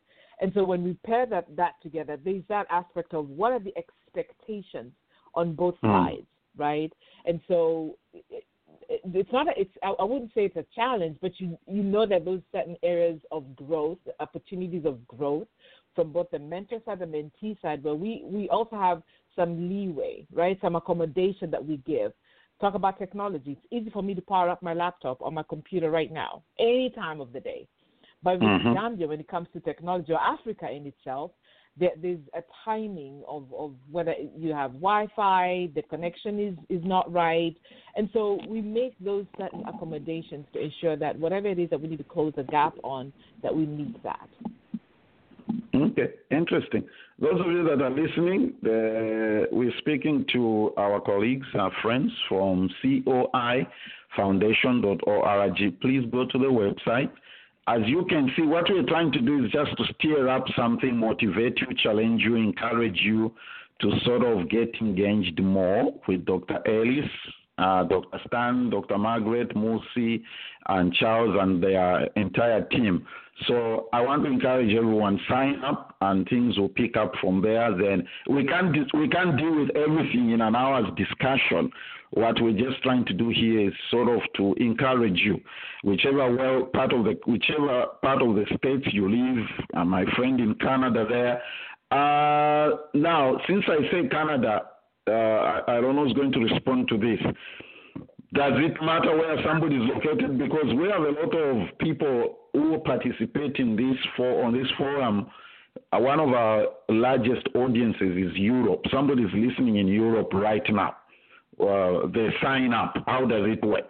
[0.41, 3.74] And so when we pair that that together, there's that aspect of what are the
[3.78, 4.93] expectations
[5.36, 5.91] on both Hmm.
[5.91, 6.91] sides, right?
[7.26, 8.46] And so it,
[8.89, 11.84] it, it's not a, it's I, I wouldn't say it's a challenge, but you you
[11.84, 15.48] know that those certain areas of growth, opportunities of growth
[15.96, 19.04] from both the mentor side and the mentee side, where we we also have
[19.36, 20.58] some leeway, right?
[20.62, 22.13] Some accommodation that we give.
[22.62, 23.52] Talk about technology.
[23.52, 26.91] It's easy for me to power up my laptop or my computer right now, any
[26.91, 27.67] time of the day.
[28.23, 28.73] But with Mhm.
[28.75, 31.31] Zambia, when it comes to technology, or Africa in itself,
[31.75, 37.12] there, there's a timing of, of whether you have Wi-Fi, the connection is, is not
[37.12, 37.55] right,
[37.95, 41.88] and so we make those certain accommodations to ensure that whatever it is that we
[41.88, 44.29] need to close the gap on, that we meet that.
[45.75, 46.83] Okay, interesting.
[47.19, 52.69] Those of you that are listening, uh, we're speaking to our colleagues, our friends from
[52.81, 53.67] COI
[54.15, 55.79] Foundation.org.
[55.81, 57.12] Please go to the website.
[57.67, 60.97] As you can see, what we're trying to do is just to stir up something,
[60.97, 63.32] motivate you, challenge you, encourage you
[63.82, 66.60] to sort of get engaged more with Dr.
[66.65, 67.10] Ellis,
[67.58, 68.19] uh, Dr.
[68.28, 68.97] Stan, Dr.
[68.97, 70.21] Margaret, Musi,
[70.67, 73.06] and Charles and their entire team.
[73.47, 77.71] So I want to encourage everyone sign up, and things will pick up from there.
[77.75, 81.71] Then we can't we can't deal with everything in an hour's discussion.
[82.12, 85.39] What we're just trying to do here is sort of to encourage you,
[85.84, 89.45] whichever well part of the whichever part of the states you live.
[89.73, 91.41] Uh, my friend in Canada there.
[91.91, 94.62] Uh, now, since I say Canada,
[95.08, 97.19] uh, I, I don't know who's going to respond to this.
[98.34, 100.39] Does it matter where somebody is located?
[100.39, 105.30] Because we have a lot of people who participate in this for on this forum.
[105.91, 108.82] Uh, one of our largest audiences is Europe.
[108.91, 110.96] Somebody is listening in Europe right now.
[111.60, 112.96] Uh, they sign up.
[113.06, 113.89] How does it work?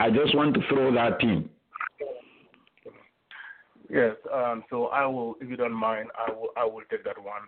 [0.00, 1.48] I just want to throw that in.
[3.88, 4.16] Yes.
[4.32, 7.42] Um, so I will, if you don't mind, I will I will take that one.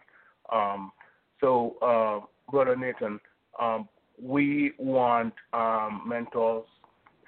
[0.51, 0.93] Um,
[1.41, 3.21] so, uh, brother Nathan,
[3.61, 3.89] um,
[4.23, 6.65] we want um, mentors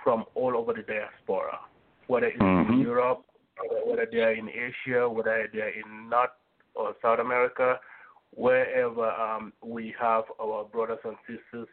[0.02, 1.58] from all over the diaspora,
[2.06, 2.82] whether it's in Mhm.
[2.82, 3.24] Europe,
[3.84, 6.30] whether they're in Asia, whether they're in North
[6.74, 7.80] or South America,
[8.30, 11.68] wherever um, we have our brothers and sisters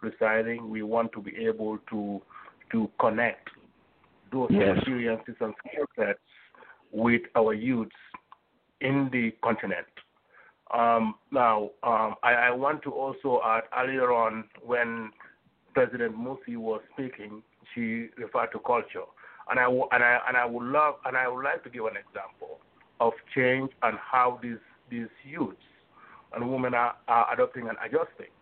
[0.00, 2.22] residing, we want to be able to
[2.70, 3.48] to connect
[4.30, 4.76] those Yes.
[4.76, 6.20] experiences and skill sets
[6.90, 7.96] with our youths
[8.80, 9.86] in the continent.
[10.76, 15.10] Um, now, um, I, I want to also add earlier on when
[15.74, 17.42] President Musi was speaking,
[17.74, 19.06] she referred to culture,
[19.50, 21.96] and I and I and I would love and I would like to give an
[21.96, 22.58] example
[23.00, 24.58] of change and how these
[24.90, 25.56] these youths
[26.34, 28.32] and women are, are adopting and adjusting,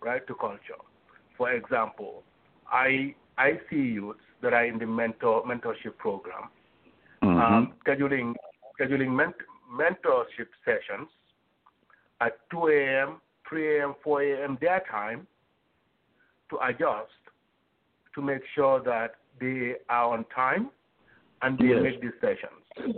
[0.00, 0.80] right, to culture.
[1.36, 2.22] For example,
[2.72, 6.48] I I see youths that are in the mentor mentorship program,
[7.22, 7.40] Mm-hmm.
[7.40, 8.34] um, scheduling
[8.78, 9.34] scheduling ment-
[9.72, 11.08] mentorship sessions
[12.20, 14.58] at 2 a.m., 3 a.m., 4 a.m.
[14.60, 15.26] their time
[16.50, 17.10] to adjust
[18.14, 20.70] to make sure that they are on time
[21.42, 21.82] and they Yes.
[21.82, 22.96] make these sessions.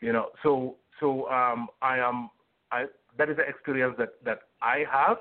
[0.00, 2.30] You know, so so um, I am
[2.70, 5.18] I that is the experience that that I have.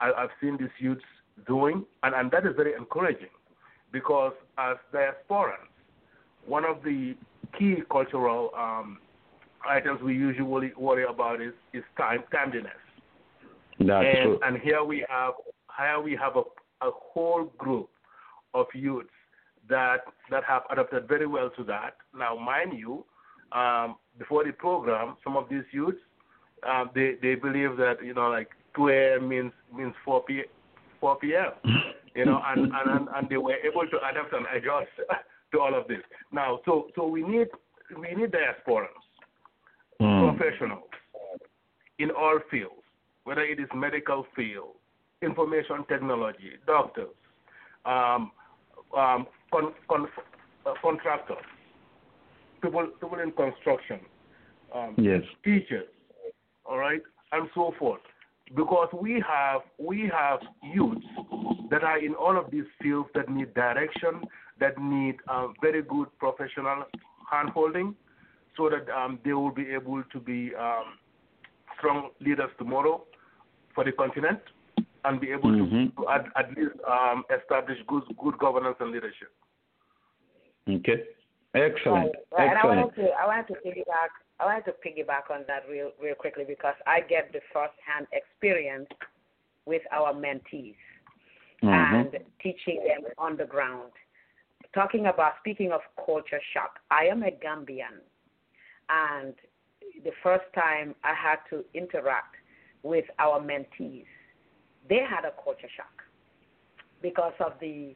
[0.00, 1.02] I, I've seen these youths
[1.46, 3.34] doing, and, and that is very encouraging
[3.90, 5.72] because as diasporans,
[6.46, 7.16] one of the
[7.58, 8.98] key cultural um,
[9.66, 12.72] items we usually worry about is, is time timeliness.
[13.78, 14.40] That's and, true.
[14.44, 15.34] and here we have
[15.78, 16.42] here we have a,
[16.86, 17.88] a whole group
[18.54, 19.08] of youths
[19.68, 19.98] that
[20.30, 21.96] that have adapted very well to that.
[22.16, 23.04] Now, mind you,
[23.52, 25.98] um, before the program, some of these youths
[26.66, 29.28] um, they they believe that you know like 2 a.m.
[29.28, 30.42] means means 4 p
[31.00, 31.52] 4 p.m.
[32.14, 34.90] You know, and, and and they were able to adapt and adjust
[35.52, 36.02] to all of this.
[36.32, 37.48] Now, so so we need
[37.96, 39.04] we need diasporans.
[40.38, 40.84] Professionals
[41.98, 42.74] in all fields,
[43.24, 44.74] whether it is medical field,
[45.22, 47.08] information technology, doctors,
[47.84, 48.30] um,
[48.96, 50.06] um, con, con,
[50.66, 51.36] uh, contractors,
[52.62, 54.00] people, people in construction,
[54.74, 55.22] um, Yes.
[55.44, 55.88] teachers,
[56.64, 58.00] all right, and so forth.
[58.54, 61.04] Because we have we have youths
[61.70, 64.24] that are in all of these fields that need direction,
[64.58, 66.84] that need uh, very good professional
[67.30, 67.94] handholding,
[68.58, 70.98] so that um, they will be able to be um,
[71.78, 73.04] strong leaders tomorrow
[73.74, 74.40] for the continent
[75.04, 75.94] and be able Mhm.
[75.96, 79.30] to, to at, at least um, establish good good governance and leadership.
[80.68, 81.04] Okay.
[81.54, 82.06] Excellent.
[82.06, 82.50] Right, right.
[82.50, 82.80] And I Excellent.
[82.80, 86.44] wanted to I wanted to piggyback I wanted to piggyback on that real real quickly
[86.44, 88.88] because I get the first hand experience
[89.66, 90.76] with our mentees
[91.62, 91.94] Mhm.
[92.00, 93.92] and teaching them on the ground.
[94.74, 98.00] Talking about speaking of culture shock, I am a Gambian
[98.88, 99.34] and
[100.04, 102.36] the first time I had to interact
[102.82, 104.06] with our mentees,
[104.88, 106.02] they had a culture shock
[107.02, 107.94] because of the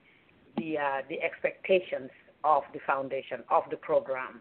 [0.59, 2.11] the uh, the expectations
[2.45, 4.41] of the foundation of the program,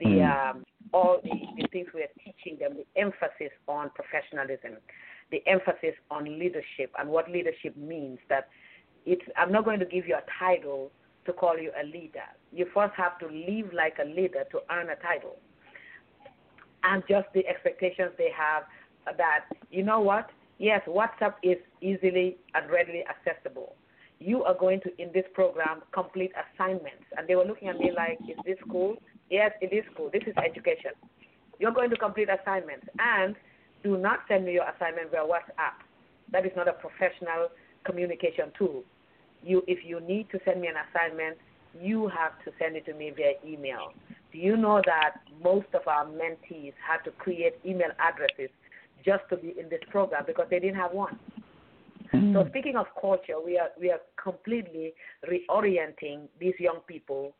[0.00, 0.50] the Mm.
[0.50, 4.76] um, all the, the things we are teaching them, the emphasis on professionalism,
[5.30, 8.18] the emphasis on leadership and what leadership means.
[8.28, 8.48] That
[9.04, 10.90] it's I'm not going to give you a title
[11.26, 12.28] to call you a leader.
[12.52, 15.36] You first have to live like a leader to earn a title
[16.84, 18.64] and just the expectations they have
[19.16, 20.30] that you know what?
[20.58, 23.74] Yes whatsapp is easily and readily accessible.
[24.20, 27.04] You are going to in this program complete assignments.
[27.16, 28.96] And they were looking at me like is this school?
[29.30, 30.10] Yes it is school.
[30.12, 30.92] This is education.
[31.58, 32.86] You're going to complete assignments.
[32.98, 33.34] And
[33.82, 35.76] do not send me your assignment via whatsapp.
[36.32, 37.48] That is not a professional
[37.84, 38.82] communication tool.
[39.42, 41.38] You if you need to send me an assignment
[41.80, 43.92] you have to send it to me via email
[44.34, 48.50] do you know that most of our mentees had to create email addresses
[49.04, 51.18] just to be in this program because they didn't have one?
[52.32, 54.94] So speaking of culture, we are we are completely
[55.28, 57.34] reorienting these young people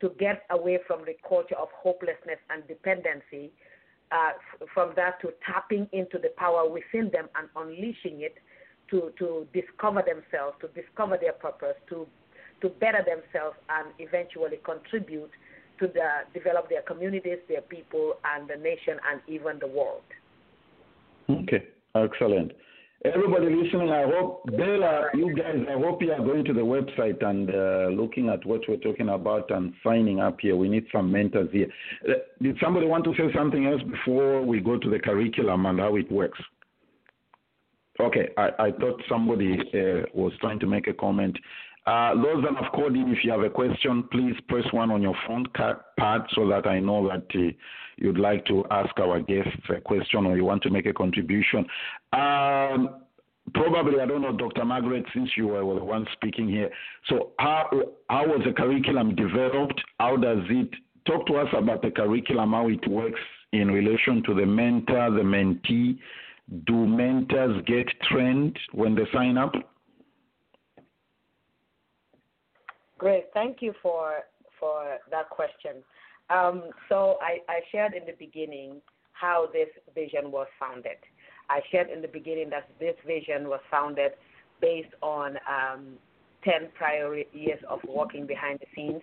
[0.00, 3.50] to get away from the culture of hopelessness and dependency,
[4.12, 4.30] uh,
[4.62, 8.34] f- from that to tapping into the power within them and unleashing it
[8.90, 12.06] to to discover themselves, to discover their purpose, to
[12.60, 15.30] to better themselves and eventually contribute
[15.80, 20.02] to the, develop their communities, their people, and the nation, and even the world.
[21.28, 21.64] Okay,
[21.94, 22.52] excellent.
[23.02, 27.24] Everybody listening, I hope, Bella, you guys, I hope you are going to the website
[27.24, 30.54] and uh, looking at what we're talking about and signing up here.
[30.54, 31.68] We need some mentors here.
[32.06, 32.12] Uh,
[32.42, 35.96] did somebody want to say something else before we go to the curriculum and how
[35.96, 36.38] it works?
[37.98, 41.38] Okay, I, I thought somebody uh, was trying to make a comment.
[41.86, 45.00] Uh, those that have called in, if you have a question, please press one on
[45.00, 47.52] your phone pad so that I know that uh,
[47.96, 51.60] you'd like to ask our guests a question or you want to make a contribution.
[52.12, 53.00] Um,
[53.54, 54.64] probably, I don't know, Dr.
[54.64, 56.70] Margaret, since you were the one speaking here.
[57.08, 57.70] So, how,
[58.08, 59.80] how was the curriculum developed?
[59.98, 60.70] How does it
[61.06, 63.20] talk to us about the curriculum, how it works
[63.52, 65.98] in relation to the mentor, the mentee?
[66.66, 69.54] Do mentors get trained when they sign up?
[73.00, 74.24] Great, thank you for
[74.60, 75.82] for that question.
[76.28, 78.82] Um, so I, I shared in the beginning
[79.12, 80.98] how this vision was founded.
[81.48, 84.12] I shared in the beginning that this vision was founded
[84.60, 85.94] based on um,
[86.44, 89.00] 10 prior years of working behind the scenes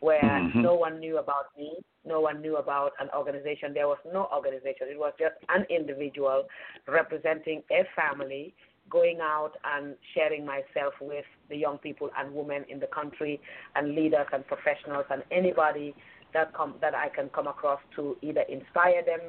[0.00, 0.62] where mm-hmm.
[0.62, 1.76] no one knew about me,
[2.06, 3.74] no one knew about an organization.
[3.74, 4.88] There was no organization.
[4.88, 6.44] It was just an individual
[6.88, 8.54] representing a family
[8.90, 13.40] going out and sharing myself with the young people and women in the country
[13.74, 15.94] and leaders and professionals and anybody
[16.32, 19.20] that come that I can come across to either inspire them,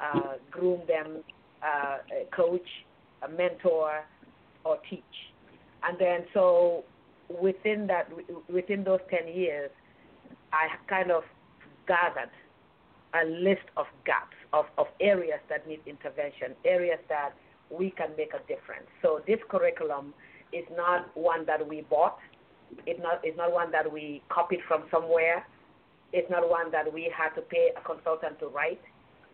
[0.00, 1.22] uh, groom them,
[1.62, 1.98] uh,
[2.34, 2.68] coach,
[3.22, 4.04] a mentor,
[4.64, 5.02] or teach.
[5.82, 6.84] And then so
[7.28, 8.08] within that
[8.48, 9.70] within those 10 years
[10.52, 11.22] I kind of
[11.86, 12.30] gathered
[13.14, 17.32] a list of gaps, of, of areas that need intervention, areas that
[17.70, 18.86] we can make a difference.
[19.02, 20.14] So this curriculum
[20.52, 22.18] is not one that we bought.
[22.86, 25.46] It's not, it's not one that we copied from somewhere.
[26.12, 28.80] It's not one that we had to pay a consultant to write.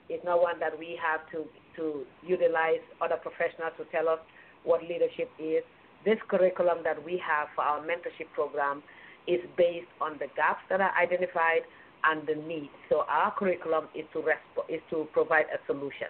[0.09, 1.45] It's not one that we have to,
[1.77, 4.19] to utilize other professionals to tell us
[4.65, 5.63] what leadership is.
[6.05, 8.83] This curriculum that we have for our mentorship program
[9.29, 11.63] is based on the gaps that are identified
[12.05, 12.73] and the needs.
[12.89, 16.09] So our curriculum is to resp- is to provide a solution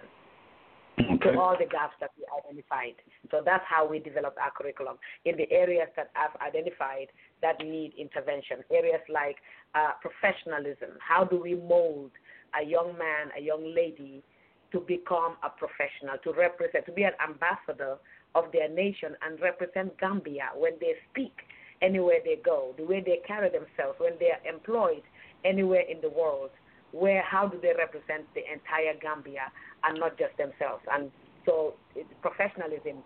[0.99, 1.31] okay.
[1.31, 2.95] to all the gaps that we identified.
[3.29, 7.07] So that's how we developed our curriculum in the areas that I've identified
[7.41, 8.63] that need intervention.
[8.71, 9.37] Areas like
[9.75, 10.97] uh, professionalism.
[10.99, 12.11] How do we mold
[12.59, 14.23] a young man, a young lady
[14.71, 17.97] to become a professional, to represent, to be an ambassador
[18.35, 21.33] of their nation and represent Gambia when they speak
[21.81, 25.01] anywhere they go, the way they carry themselves when they are employed
[25.43, 26.51] anywhere in the world,
[26.91, 29.51] where how do they represent the entire Gambia
[29.83, 30.83] and not just themselves?
[30.91, 31.11] And
[31.45, 31.73] so
[32.21, 32.97] professionalism,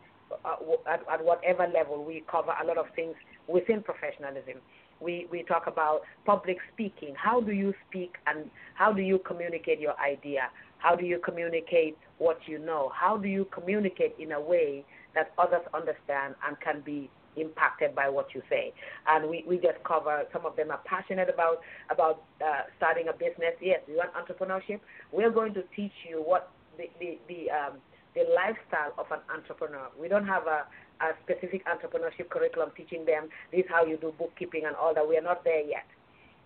[0.44, 0.56] uh,
[0.92, 3.16] at, at whatever level, we cover a lot of things
[3.48, 4.62] within professionalism.
[5.00, 7.14] We, we talk about public speaking.
[7.16, 10.50] How do you speak and how do you communicate your idea?
[10.78, 12.92] How do you communicate what you know?
[12.94, 18.10] How do you communicate in a way that others understand and can be impacted by
[18.10, 18.74] what you say.
[19.08, 23.14] And we, we just cover some of them are passionate about about uh, starting a
[23.14, 23.56] business.
[23.62, 24.80] Yes, you want entrepreneurship.
[25.12, 27.78] We're going to teach you what the the the, um,
[28.16, 29.88] the lifestyle of an entrepreneur.
[30.00, 30.66] We don't have a,
[31.02, 35.08] a specific entrepreneurship curriculum teaching them this is how you do bookkeeping and all that.
[35.08, 35.86] We are not there yet.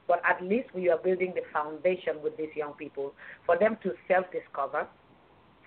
[0.08, 3.14] But at least we are building the foundation with these young people
[3.46, 4.88] for them to self discover,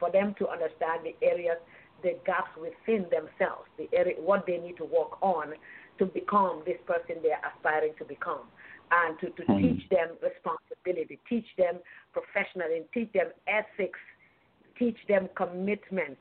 [0.01, 1.59] for them to understand the areas
[2.03, 5.55] the gaps within themselves, the area, what they need to work on
[5.99, 8.43] to become this person they're aspiring to become,
[8.91, 9.63] and to, to mm-hmm.
[9.63, 11.79] teach them responsibility, teach them
[12.13, 13.99] professionalism, teach them ethics,
[14.79, 16.19] teach them commitment,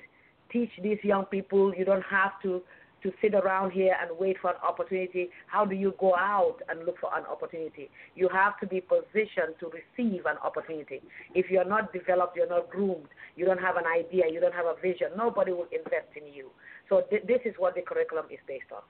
[0.51, 2.61] teach these young people you don't have to
[3.03, 5.29] to sit around here and wait for an opportunity.
[5.47, 7.89] How do you go out and look for an opportunity?
[8.15, 11.01] You have to be positioned to receive an opportunity.
[11.33, 14.65] If you're not developed, you're not groomed, you don't have an idea, you don't have
[14.65, 16.49] a vision, nobody will invest in you.
[16.89, 18.81] So th- this is what the curriculum is based on.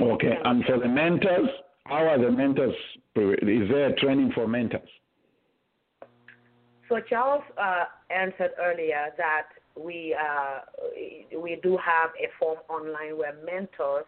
[0.00, 1.48] Okay, and for the mentors,
[1.86, 2.74] how are the mentors?
[3.16, 4.88] Is there training for mentors?
[6.88, 10.60] So Charles uh, answered earlier that we uh,
[11.40, 14.06] we do have a form online where mentors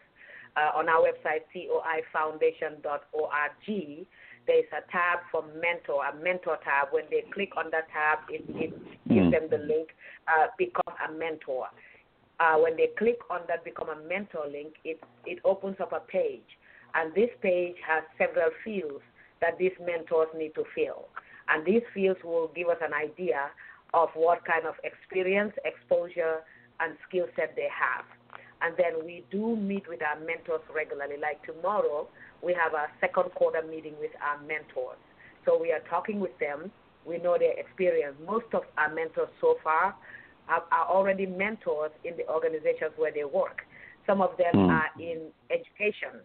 [0.57, 4.07] uh, on our website coifoundation.org.
[4.47, 6.93] There's a tab for mentor, a mentor tab.
[6.93, 8.71] When they click on that tab, it, it
[9.09, 9.33] gives mm.
[9.33, 9.89] them the link,
[10.29, 11.67] uh, become a mentor.
[12.39, 16.01] Uh, when they click on that become a mentor link, it it opens up a
[16.01, 16.59] page,
[16.95, 19.03] and this page has several fields
[19.41, 21.09] that these mentors need to fill,
[21.49, 23.51] and these fields will give us an idea
[23.97, 26.44] of what kind of experience, exposure,
[26.78, 28.05] and skill set they have.
[28.61, 31.16] And then we do meet with our mentors regularly.
[31.20, 32.07] Like tomorrow,
[32.42, 35.01] we have our second quarter meeting with our mentors.
[35.44, 36.70] So we are talking with them.
[37.07, 38.16] We know their experience.
[38.24, 39.97] Most of our mentors so far
[40.49, 43.62] are, are already mentors in the organizations where they work.
[44.07, 44.68] Some of them mm.
[44.68, 46.20] are in education.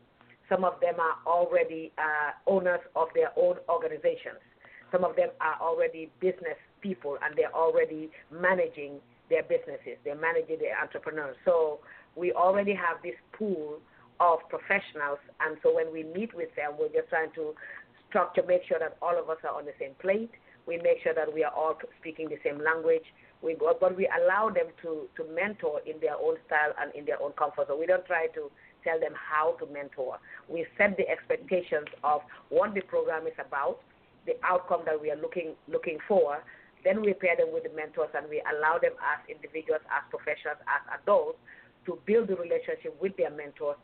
[0.49, 4.43] Some of them are already uh, owners of their own organizations.
[4.91, 9.97] Some of them are already business people and they're already managing their businesses.
[10.03, 11.35] They're managing their entrepreneurs.
[11.45, 11.79] So
[12.15, 13.79] we already have this pool
[14.19, 17.55] of professionals, and so when we meet with them, we're just trying to
[18.07, 20.29] structure, make sure that all of us are on the same plate.
[20.67, 23.07] We make sure that we are all speaking the same language.
[23.41, 27.05] We go, but we allow them to to mentor in their own style and in
[27.05, 27.65] their own comfort.
[27.67, 28.51] So we don't try to
[28.83, 30.19] tell them how to mentor.
[30.47, 33.79] We set the expectations of what the program is about,
[34.27, 36.43] the outcome that we are looking looking for,
[36.83, 40.57] then we pair them with the mentors and we allow them as individuals, as professionals,
[40.65, 41.37] as adults
[41.85, 43.77] to build the relationship with their mentors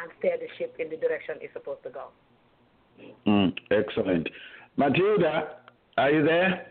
[0.00, 2.08] and steer the ship in the direction it's supposed to go.
[3.26, 4.28] Mm, excellent.
[4.76, 5.56] Matilda,
[5.98, 6.66] are you there?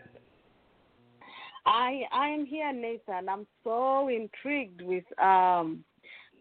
[1.64, 3.28] I I am here, Nathan.
[3.28, 5.84] I'm so intrigued with um,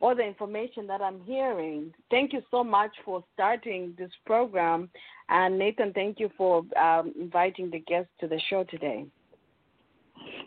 [0.02, 1.94] all the information that I'm hearing.
[2.10, 4.90] Thank you so much for starting this program.
[5.30, 9.06] And Nathan, thank you for um, inviting the guests to the show today.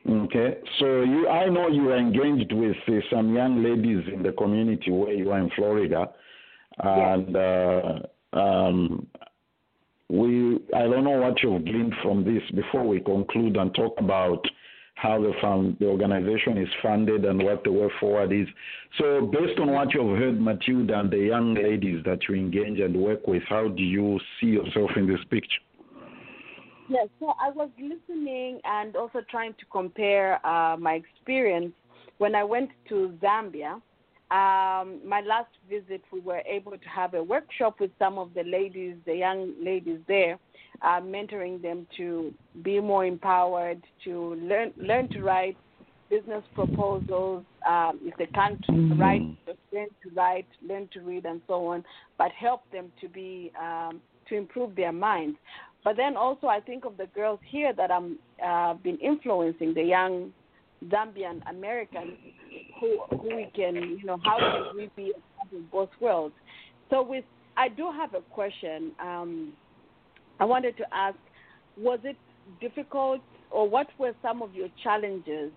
[0.06, 4.32] Okay, so you, I know you are engaged with uh, some young ladies in the
[4.32, 6.10] community where you are in Florida,
[6.78, 9.06] and uh, um,
[10.10, 14.44] we, I don't know what you've gleaned from this before we conclude and talk about
[14.96, 18.46] how the fund, the organization is funded and what the way forward is.
[18.98, 22.94] So, based on what you've heard, Matilda, and the young ladies that you engage and
[22.94, 25.60] work with, how do you see yourself in this picture?
[26.88, 31.72] Yes, so I was listening and also trying to compare uh, my experience
[32.18, 33.80] when I went to Zambia.
[34.30, 38.42] Um, my last visit, we were able to have a workshop with some of the
[38.42, 40.38] ladies, the young ladies there,
[40.82, 45.56] uh, mentoring them to be more empowered, to learn learn to write
[46.10, 47.44] business proposals.
[47.68, 49.00] Um, if they can't mm-hmm.
[49.00, 49.22] write,
[49.72, 51.84] learn to write, learn to read, and so on.
[52.18, 55.36] But help them to be um, to improve their minds.
[55.84, 59.82] But then also, I think of the girls here that I'm uh, been influencing, the
[59.82, 60.32] young
[60.88, 62.14] Zambian Americans,
[62.80, 65.12] who who we can, you know, how can we be
[65.52, 66.34] in both worlds?
[66.90, 67.24] So with,
[67.56, 68.92] I do have a question.
[69.00, 69.52] Um,
[70.40, 71.16] I wanted to ask,
[71.76, 72.16] was it
[72.60, 73.20] difficult,
[73.50, 75.52] or what were some of your challenges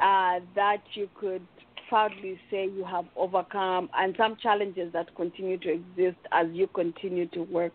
[0.00, 1.42] uh, that you could
[1.88, 7.26] proudly say you have overcome, and some challenges that continue to exist as you continue
[7.26, 7.72] to work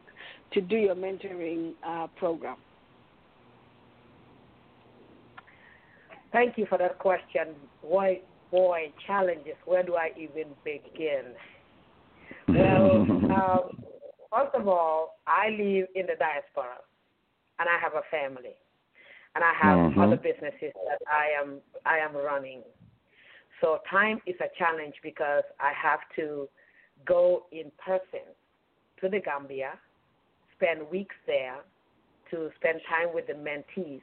[0.54, 2.58] to do your mentoring uh, program?
[6.32, 7.56] Thank you for that question.
[7.82, 8.20] Boy,
[8.52, 9.56] boy, challenges.
[9.66, 11.34] Where do I even begin?
[12.50, 13.84] Well, um,
[14.32, 16.78] first of all, I live in the diaspora,
[17.60, 18.56] and I have a family,
[19.36, 20.00] and I have mm-hmm.
[20.00, 22.64] other businesses that I am I am running.
[23.62, 26.50] So time is a challenge because I have to
[27.06, 28.28] go in person
[29.02, 29.72] to the Gambia
[30.58, 31.58] spend weeks there
[32.32, 34.02] to spend time with the mentees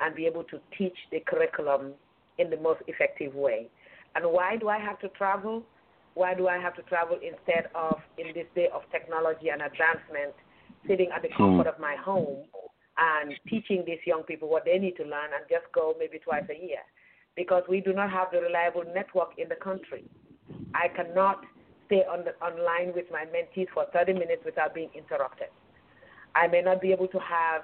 [0.00, 1.92] and be able to teach the curriculum
[2.38, 3.68] in the most effective way.
[4.14, 5.62] And why do I have to travel?
[6.14, 10.34] Why do I have to travel instead of, in this day of technology and advancement,
[10.86, 11.56] sitting at the hmm.
[11.56, 12.44] comfort of my home
[12.98, 16.44] and teaching these young people what they need to learn and just go maybe twice
[16.50, 16.82] a year?
[17.36, 20.04] Because we do not have the reliable network in the country.
[20.74, 21.44] I cannot
[21.86, 25.48] stay on the, online with my mentees for 30 minutes without being interrupted.
[26.34, 27.62] I may not be able to have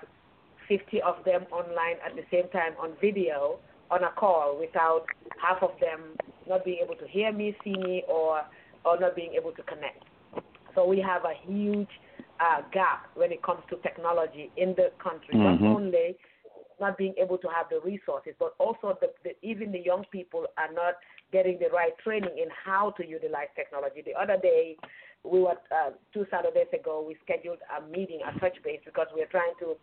[0.69, 3.59] 50 of them online at the same time on video
[3.91, 5.07] on a call without
[5.41, 6.01] half of them
[6.49, 8.43] not being able to hear me, see me, or
[8.85, 10.05] or not being able to connect.
[10.75, 11.89] So we have a huge
[12.41, 15.35] uh, gap when it comes to technology in the country.
[15.35, 15.65] Mm-hmm.
[15.65, 16.17] Not only
[16.81, 20.47] not being able to have the resources, but also the, the, even the young people
[20.57, 20.95] are not
[21.33, 24.03] getting the right training in how to utilize technology.
[24.05, 24.77] The other day,
[25.25, 27.05] we were uh, two Saturdays ago.
[27.07, 29.75] We scheduled a meeting, a touch base, because we are trying to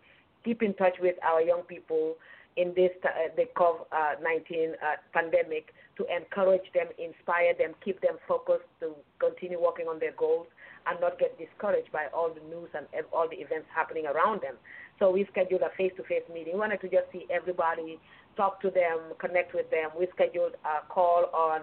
[0.44, 2.16] keep in touch with our young people
[2.58, 4.76] in this uh, the COVID-19 uh,
[5.14, 10.48] pandemic to encourage them, inspire them, keep them focused to continue working on their goals
[10.88, 14.56] and not get discouraged by all the news and all the events happening around them.
[15.00, 16.54] So we scheduled a face-to-face meeting.
[16.54, 18.00] We wanted to just see everybody,
[18.38, 19.90] talk to them, connect with them.
[19.98, 21.62] We scheduled a call on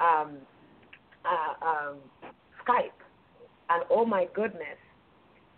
[0.00, 0.36] um,
[1.24, 1.96] uh, um,
[2.66, 3.04] Skype
[3.70, 4.78] and oh my goodness,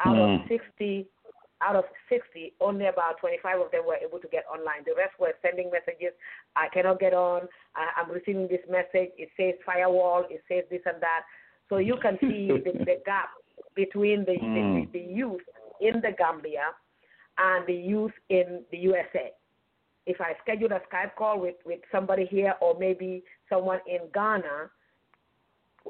[0.05, 0.35] out mm.
[0.37, 0.49] of hmm.
[0.49, 1.07] 60,
[1.63, 4.85] out of 60, only about 25 of them were able to get online.
[4.85, 6.13] The rest were sending messages.
[6.55, 7.49] I cannot get on.
[7.75, 9.11] I, am receiving this message.
[9.17, 10.25] It says firewall.
[10.31, 11.23] It says this and that.
[11.69, 13.31] So you can see the, the, gap
[13.75, 14.93] between the, mm.
[14.93, 15.41] the, the youth
[15.81, 16.77] in the Gambia
[17.39, 19.33] and the youth in the USA.
[20.07, 24.71] If I schedule a Skype call with, with somebody here or maybe someone in Ghana,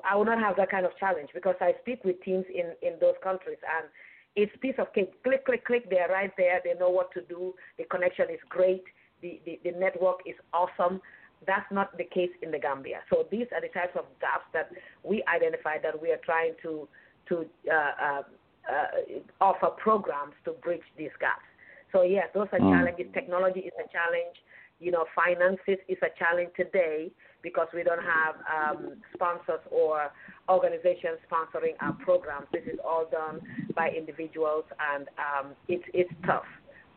[0.08, 2.98] I will not have that kind of challenge because I speak with teams in, in
[3.00, 3.88] those countries and
[4.36, 5.22] it's piece of cake.
[5.22, 5.88] Click, click, click.
[5.88, 6.60] They're right there.
[6.62, 7.54] They know what to do.
[7.78, 8.84] The connection is great.
[9.22, 11.00] The, the, the network is awesome.
[11.46, 13.00] That's not the case in the Gambia.
[13.10, 14.70] So these are the types of gaps that
[15.02, 16.88] we identify that we are trying to
[17.28, 18.22] to uh, uh,
[18.68, 21.44] uh, offer programs to bridge these gaps.
[21.92, 22.72] So yes, those are mm.
[22.72, 23.06] challenges.
[23.14, 24.36] Technology is a challenge.
[24.80, 27.10] You know, finances is a challenge today
[27.42, 30.10] because we don't have um, sponsors or
[30.48, 32.46] organizations sponsoring our programs.
[32.52, 33.40] This is all done
[33.74, 36.44] by individuals, and um, it's it's tough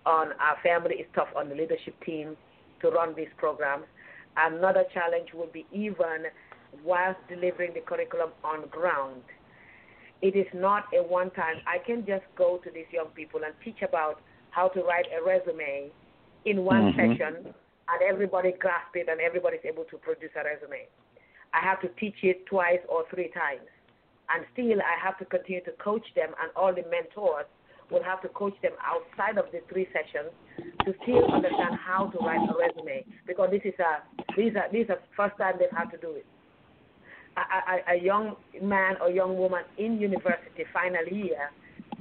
[0.05, 0.95] on our family.
[0.97, 2.35] It's tough on the leadership team
[2.81, 3.85] to run these programs.
[4.35, 6.25] Another challenge would be even
[6.83, 9.21] whilst delivering the curriculum on ground.
[10.21, 11.57] It is not a one-time.
[11.65, 15.23] I can just go to these young people and teach about how to write a
[15.25, 15.91] resume
[16.45, 17.13] in one mm-hmm.
[17.13, 17.53] session
[17.89, 20.87] and everybody grasp it and everybody's able to produce a resume.
[21.53, 23.67] I have to teach it twice or three times.
[24.29, 27.49] And still, I have to continue to coach them, and all the mentors
[27.89, 30.29] will have to coach them outside of the three sessions
[30.85, 34.03] to still understand how to write a resume because this is a
[34.37, 36.25] these are these are first time they've had to do it.
[37.39, 41.49] A, a, a young man or young woman in university final year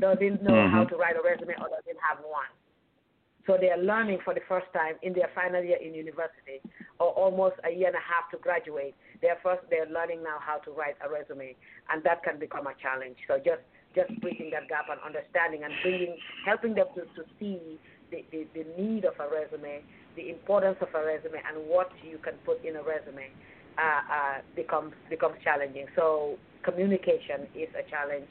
[0.01, 0.75] doesn't know mm-hmm.
[0.75, 2.51] how to write a resume or doesn't have one.
[3.47, 6.61] So they are learning for the first time in their final year in university
[7.01, 8.95] or almost a year and a half to graduate.
[9.23, 11.57] They're first they're learning now how to write a resume
[11.89, 13.17] and that can become a challenge.
[13.27, 13.65] So just
[13.97, 17.81] just bridging that gap and understanding and bringing helping them to, to see
[18.13, 19.81] the, the, the need of a resume,
[20.17, 23.33] the importance of a resume and what you can put in a resume
[23.79, 25.87] uh, uh, becomes becomes challenging.
[25.97, 28.29] So communication is a challenge.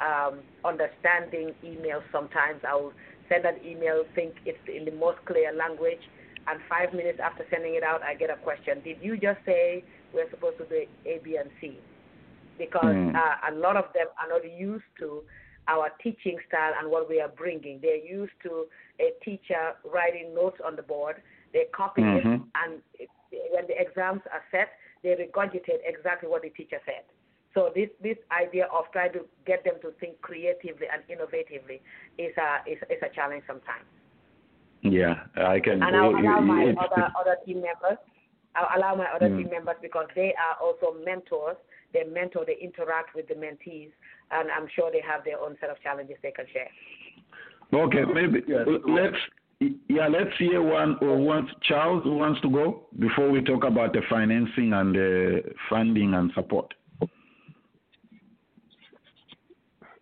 [0.00, 2.92] Um, understanding emails sometimes I'll
[3.28, 6.00] send an email, think it's in the most clear language,
[6.48, 8.80] and five minutes after sending it out, I get a question.
[8.84, 9.84] Did you just say
[10.14, 11.78] we're supposed to do A, B, and C?
[12.58, 13.14] Because mm.
[13.14, 15.22] uh, a lot of them are not used to
[15.68, 17.80] our teaching style and what we are bringing.
[17.82, 18.66] They're used to
[19.00, 21.16] a teacher writing notes on the board.
[21.52, 22.28] They copy mm-hmm.
[22.28, 23.08] it, and it,
[23.50, 24.68] when the exams are set,
[25.06, 27.06] they regurgitate exactly what the teacher said.
[27.54, 31.78] So this this idea of trying to get them to think creatively and innovatively
[32.18, 33.86] is a is, is a challenge sometimes.
[34.82, 35.82] Yeah, I can.
[35.82, 38.02] And I'll allow my other other team members.
[38.56, 39.38] I'll allow my other mm.
[39.38, 41.56] team members because they are also mentors.
[41.92, 43.92] They mentor, they interact with the mentees,
[44.32, 46.68] and I'm sure they have their own set of challenges they can share.
[47.72, 48.42] Okay, maybe
[48.86, 49.16] let's
[49.60, 53.92] yeah, let's hear one or one Charles who wants to go before we talk about
[53.92, 56.74] the financing and the funding and support.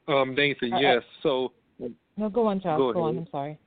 [0.08, 1.02] Um, Nathan, uh, uh, yes.
[1.22, 1.52] So
[2.16, 2.78] no, go on, Charles.
[2.78, 3.18] Go, go on.
[3.18, 3.58] I'm sorry.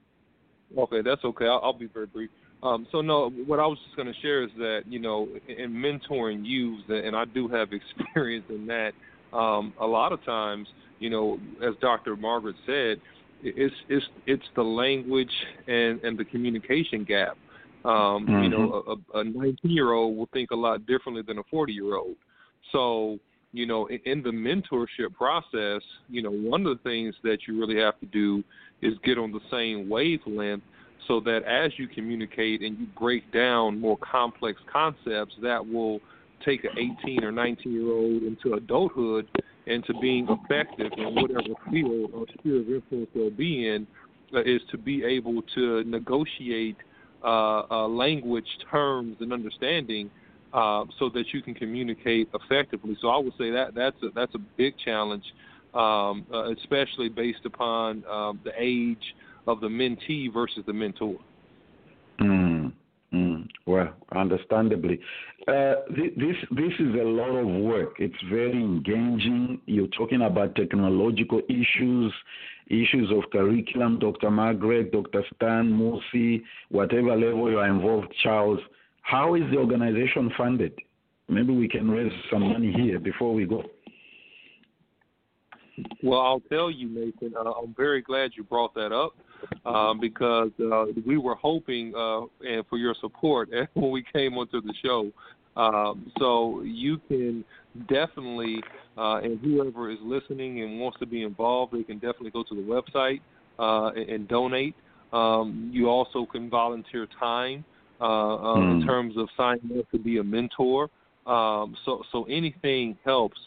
[0.78, 1.46] Okay, that's okay.
[1.46, 2.30] I'll, I'll be very brief.
[2.64, 5.72] Um, so no, what I was just going to share is that you know, in
[5.72, 8.92] mentoring youth, and I do have experience in that.
[9.34, 10.68] Um, a lot of times,
[11.00, 12.16] you know, as Dr.
[12.16, 13.02] Margaret said,
[13.44, 15.32] it's it's it's the language
[15.68, 17.38] and and the communication gap.
[17.86, 18.44] Um, mm-hmm.
[18.44, 21.74] You know, a, a 19 year old will think a lot differently than a 40
[21.74, 22.16] year old.
[22.72, 23.20] So
[23.54, 27.80] you know, in the mentorship process, you know, one of the things that you really
[27.82, 28.44] have to do
[28.82, 30.64] is get on the same wavelength
[31.08, 36.00] so that as you communicate and you break down more complex concepts that will
[36.46, 36.72] take an
[37.04, 39.28] 18 or 19 year old into adulthood
[39.68, 43.88] into being effective in whatever field or sphere of influence they'll be in
[44.34, 46.78] uh, is to be able to negotiate
[47.24, 50.10] uh, uh, language terms and understanding
[50.54, 52.98] uh, so that you can communicate effectively.
[53.02, 55.24] So I would say that that's a, that's a big challenge,
[55.74, 59.16] um, uh, especially based upon um, the age
[59.46, 61.18] of the mentee versus the mentor.
[62.20, 62.74] Mm,
[63.68, 65.00] well, understandably,
[65.48, 67.96] uh, this this is a lot of work.
[68.00, 69.62] It's very engaging.
[69.66, 72.14] You're talking about technological issues,
[72.68, 74.00] issues of curriculum.
[74.00, 74.32] Dr.
[74.32, 75.24] Margaret, Dr.
[75.36, 78.60] Stan, Musi, whatever level you are involved, Charles
[79.08, 80.74] how is the organization funded?
[81.30, 83.64] Maybe we can raise some money here before we go.
[86.04, 87.34] Well, I'll tell you, Nathan.
[87.38, 89.16] Uh, I'm very glad you brought that up
[89.66, 94.62] um, because uh, we were hoping uh, and for your support when we came onto
[94.62, 95.12] the show.
[95.58, 97.44] Um, so you can
[97.90, 98.62] definitely,
[98.98, 102.56] uh, and whoever is listening and wants to be involved, they can definitely go to
[102.56, 103.22] the website
[103.58, 104.76] uh, and, and, donate.
[105.14, 107.66] Um, you also can volunteer time
[108.00, 108.72] uh, mm.
[108.72, 108.88] in hmm.
[108.88, 110.90] terms of signing up to be a mentor.
[111.26, 113.38] Um, so so anything helps.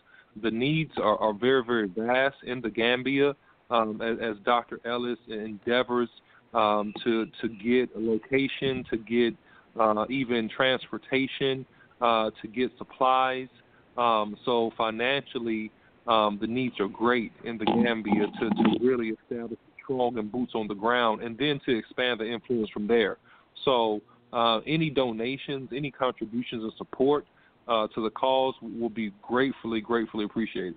[0.42, 3.34] The needs are, are very very vast in the Gambia.
[3.70, 4.80] Um, as, as, Dr.
[4.84, 6.08] Ellis endeavors
[6.54, 9.34] um, to to get a location, to get
[9.78, 11.64] uh, even transportation,
[12.00, 13.48] uh, to get supplies.
[13.96, 15.70] Um, so financially,
[16.06, 20.52] um, the needs are great in the Gambia to, to really establish strong and boots
[20.54, 23.18] on the ground, and then to expand the influence from there.
[23.64, 24.00] So
[24.32, 27.26] uh, any donations, any contributions and support
[27.68, 30.76] uh, to the cause will be gratefully, gratefully appreciated.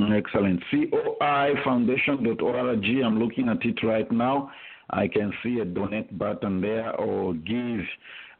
[0.00, 0.62] Excellent.
[0.72, 2.84] COIfoundation.org.
[3.04, 4.52] I'm looking at it right now.
[4.90, 7.80] I can see a donate button there or give.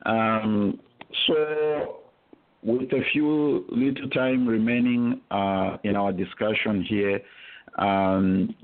[0.06, 0.78] Um,
[1.26, 1.96] so,
[2.62, 7.20] with a few little time remaining uh, in our discussion here,
[7.78, 8.54] um,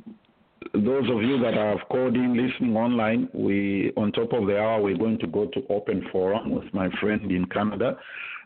[0.73, 4.81] those of you that have called in listening online, we on top of the hour
[4.81, 7.99] we're going to go to open forum with my friend in Canada,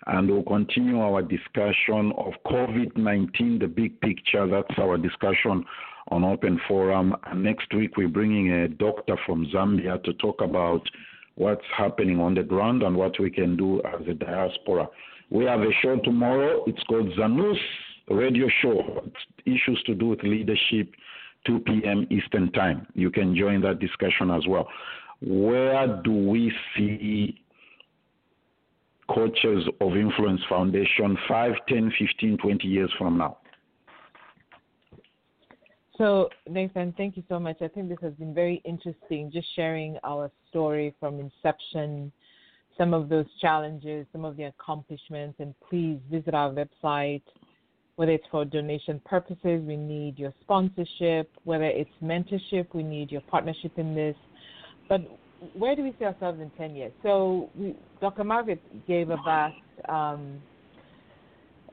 [0.08, 4.46] and we'll continue our discussion of COVID-19, the big picture.
[4.46, 5.64] That's our discussion
[6.10, 7.14] on open forum.
[7.26, 10.80] And next week we're bringing a doctor from Zambia to talk about
[11.34, 14.88] what's happening on the ground and what we can do as a diaspora
[15.30, 16.64] We have a show tomorrow.
[16.66, 17.58] It's called Zanus
[18.08, 19.02] Radio Show.
[19.06, 20.90] It's issues to do with leadership,
[21.46, 22.06] 2 p.m.
[22.10, 22.86] Eastern Time.
[22.94, 24.68] You can join that discussion as well.
[25.20, 27.38] Where do we see
[29.10, 33.38] Coaches of Influence Foundation 5, 10, 15, 20 years from now?
[35.96, 37.56] So, Nathan, thank you so much.
[37.60, 42.12] I think this has been very interesting, just sharing our story from inception,
[42.76, 47.22] some of those challenges, some of the accomplishments, and please visit our website.
[47.96, 51.32] Whether it's for donation purposes, we need your sponsorship.
[51.42, 54.14] Whether it's mentorship, we need your partnership in this.
[54.88, 55.00] But
[55.54, 56.92] where do we see ourselves in 10 years?
[57.02, 58.24] So, we, Dr.
[58.24, 59.56] Margaret gave a vast
[59.88, 60.40] um,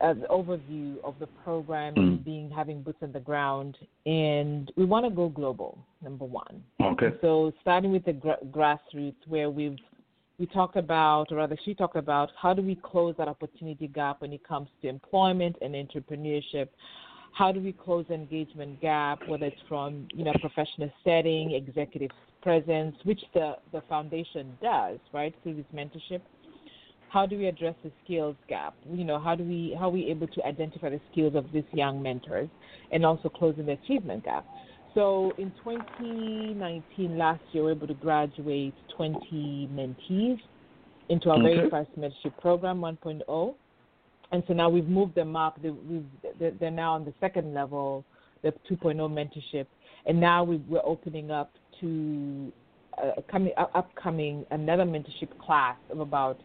[0.01, 2.23] an overview of the program mm.
[2.23, 5.77] being having boots on the ground, and we want to go global.
[6.03, 6.63] Number one.
[6.81, 7.09] Okay.
[7.21, 9.77] So starting with the gra- grassroots, where we've
[10.37, 14.21] we talked about, or rather, she talked about how do we close that opportunity gap
[14.21, 16.67] when it comes to employment and entrepreneurship.
[17.31, 22.11] How do we close the engagement gap, whether it's from you know professional setting, executive
[22.45, 26.21] presence, which the the foundation does, right, through this mentorship
[27.15, 28.75] how do we address the skills gap?
[28.91, 31.63] You know, how do we how are we able to identify the skills of these
[31.71, 32.49] young mentors
[32.91, 34.45] and also closing the achievement gap?
[34.93, 40.39] So in 2019, last year, we were able to graduate 20 mentees
[41.07, 41.55] into our okay.
[41.55, 43.55] very first mentorship program 1.0.
[44.33, 45.57] And so now we've moved them up.
[45.61, 45.71] They,
[46.59, 48.03] they're now on the second level,
[48.41, 49.67] the 2.0 mentorship.
[50.05, 51.51] And now we, are opening up
[51.81, 52.51] to
[52.97, 56.39] uh, coming, uh, upcoming another mentorship class of about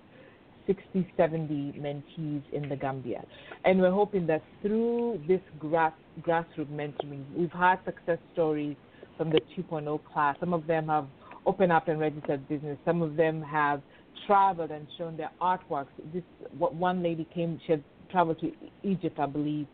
[0.67, 3.25] 60, 70 mentees in the Gambia.
[3.65, 8.77] And we're hoping that through this grass, grassroots mentoring, we've had success stories
[9.17, 10.37] from the 2.0 class.
[10.41, 11.07] Some of them have
[11.47, 12.79] opened up and registered business.
[12.85, 13.83] Some of them have
[14.27, 15.89] traveled and shown their artworks.
[16.13, 16.23] This
[16.59, 18.53] one lady came, she had traveled to
[18.83, 19.67] Egypt, I believe,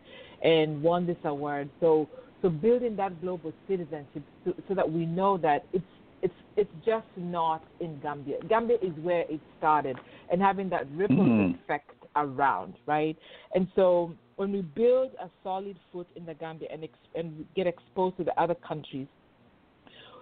[0.42, 1.70] and won this award.
[1.80, 2.08] So,
[2.46, 5.84] so building that global citizenship so, so that we know that it's
[6.22, 8.36] it's it's just not in Gambia.
[8.48, 9.96] Gambia is where it started,
[10.30, 11.60] and having that ripple mm-hmm.
[11.60, 13.16] effect around, right?
[13.54, 17.66] And so when we build a solid foot in the Gambia and ex- and get
[17.66, 19.08] exposed to the other countries,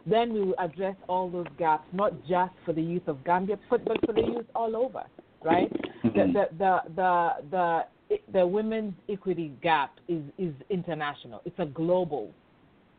[0.07, 3.85] then we will address all those gaps, not just for the youth of Gambia, but,
[3.85, 5.05] but for the youth all over,
[5.45, 5.71] right?
[6.05, 6.33] Mm-hmm.
[6.33, 7.81] The, the the the
[8.33, 11.41] the women's equity gap is is international.
[11.45, 12.31] It's a global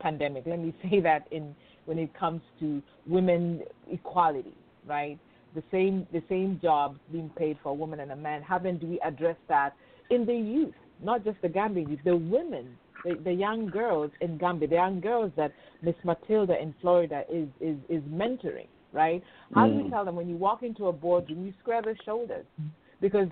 [0.00, 0.44] pandemic.
[0.46, 1.54] Let me say that in
[1.84, 5.18] when it comes to women equality, right?
[5.54, 8.42] The same the same jobs being paid for a woman and a man.
[8.42, 9.74] How then do we address that
[10.10, 14.38] in the youth, not just the Gambian youth, the women, the, the young girls in
[14.38, 15.52] Gambia, the young girls that
[15.82, 19.22] Miss Matilda in Florida is is is mentoring, right?
[19.54, 19.70] How mm.
[19.70, 19.90] do we mm.
[19.90, 22.44] tell them when you walk into a boardroom, you square their shoulders,
[23.00, 23.28] because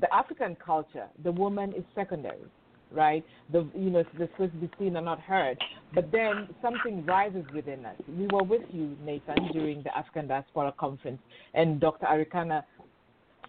[0.00, 2.48] the African culture, the woman is secondary
[2.94, 3.24] right?
[3.52, 5.58] The you know the supposed to be seen and not heard.
[5.94, 7.96] But then something rises within us.
[8.08, 11.20] We were with you, Nathan, during the African Diaspora Conference,
[11.54, 12.06] and Dr.
[12.06, 12.62] Arikana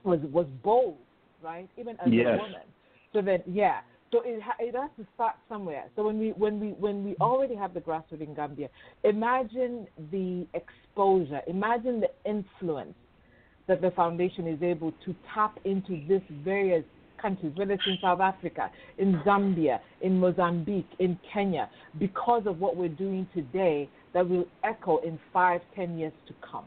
[0.04, 0.98] was was bold,
[1.42, 1.70] right?
[1.78, 2.28] Even as yes.
[2.28, 2.62] a woman.
[3.14, 3.82] So then, yeah.
[4.12, 5.86] So it it has to start somewhere.
[5.96, 8.70] So when we when we when we already have the grassroots in Gambia,
[9.04, 12.94] imagine the exposure, imagine the influence
[13.68, 16.84] that the foundation is able to tap into this various
[17.22, 22.76] countries, whether it's in South Africa, in Zambia, in Mozambique, in Kenya, because of what
[22.76, 26.66] we're doing today that will echo in five, ten years to come.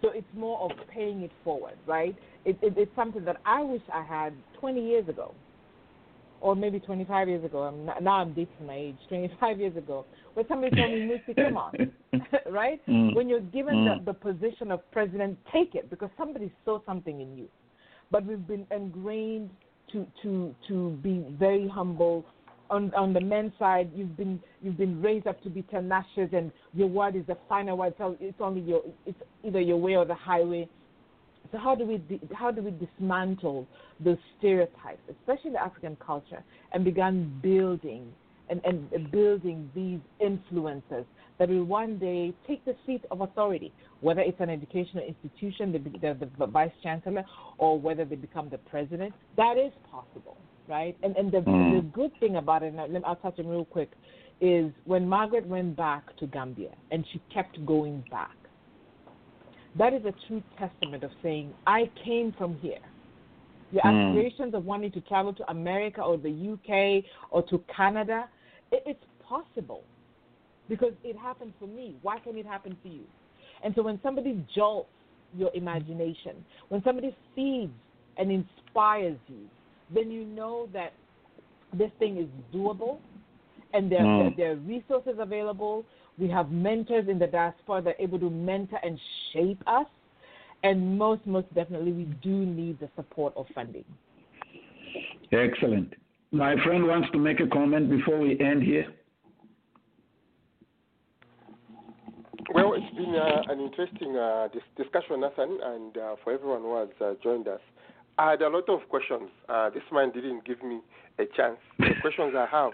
[0.00, 2.16] So it's more of paying it forward, right?
[2.44, 5.34] It, it, it's something that I wish I had 20 years ago,
[6.40, 7.60] or maybe 25 years ago.
[7.60, 8.96] I'm not, now I'm dating my age.
[9.08, 11.92] 25 years ago, where somebody told me, "Lucy, come on,"
[12.50, 12.84] right?
[12.86, 13.14] Mm.
[13.14, 14.04] When you're given mm.
[14.04, 17.48] the, the position of president, take it because somebody saw something in you.
[18.10, 19.50] But we've been ingrained
[19.92, 22.24] to to to be very humble.
[22.70, 26.52] On on the men's side, you've been you've been raised up to be tenacious, and
[26.72, 27.94] your word is the final word.
[27.98, 30.68] So it's only your it's either your way or the highway.
[31.52, 32.00] So how do we
[32.34, 33.66] how do we dismantle
[33.98, 38.12] those stereotypes, especially the African culture, and begin building
[38.48, 41.04] and, and building these influences
[41.38, 45.78] that will one day take the seat of authority, whether it's an educational institution, the,
[45.78, 47.24] the, the vice chancellor,
[47.58, 49.14] or whether they become the president.
[49.36, 50.36] That is possible,
[50.68, 50.96] right?
[51.02, 51.80] And and the, mm.
[51.80, 53.90] the good thing about it, and I'll touch on real quick,
[54.40, 58.36] is when Margaret went back to Gambia and she kept going back.
[59.78, 62.78] That is a true testament of saying, I came from here.
[63.72, 64.08] Your mm.
[64.08, 68.28] aspirations of wanting to travel to America or the UK or to Canada,
[68.72, 69.82] it, it's possible
[70.68, 71.96] because it happened for me.
[72.02, 73.02] Why can't it happen for you?
[73.62, 74.88] And so when somebody jolts
[75.36, 77.72] your imagination, when somebody feeds
[78.16, 79.48] and inspires you,
[79.94, 80.92] then you know that
[81.72, 82.98] this thing is doable
[83.72, 84.36] and there, Mm.
[84.36, 85.84] there, there are resources available.
[86.18, 88.98] We have mentors in the diaspora that are able to mentor and
[89.32, 89.86] shape us.
[90.62, 93.84] And most, most definitely, we do need the support of funding.
[95.32, 95.94] Excellent.
[96.32, 98.86] My friend wants to make a comment before we end here.
[102.52, 106.76] Well, it's been uh, an interesting uh, dis- discussion, Nathan, and uh, for everyone who
[106.76, 107.60] has uh, joined us.
[108.18, 109.30] I had a lot of questions.
[109.48, 110.80] Uh, this man didn't give me
[111.18, 111.58] a chance.
[111.78, 112.72] The questions I have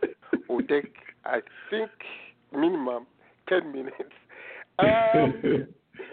[0.49, 1.91] will take, I think,
[2.53, 3.07] minimum
[3.49, 3.95] 10 minutes.
[4.79, 5.69] Um,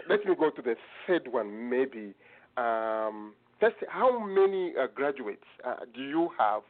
[0.08, 0.74] let me go to the
[1.06, 2.14] third one, maybe.
[2.56, 6.62] Um, first, how many uh, graduates uh, do you have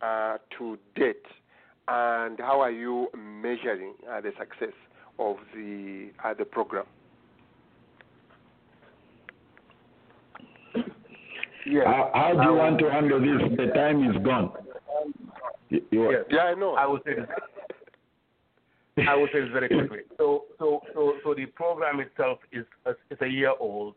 [0.00, 1.26] uh, to date,
[1.88, 4.72] and how are you measuring uh, the success
[5.18, 6.86] of the uh, the program?
[11.66, 11.84] Yes.
[11.86, 13.56] How, how do you want to handle this?
[13.58, 14.52] The time is gone.
[15.68, 16.24] You- you- Yes.
[16.30, 16.74] Yeah, I know.
[16.76, 17.26] I will say this.
[19.08, 20.00] I will say this very quickly.
[20.18, 22.66] So, so, so, so the program itself is
[23.10, 23.94] is a year old,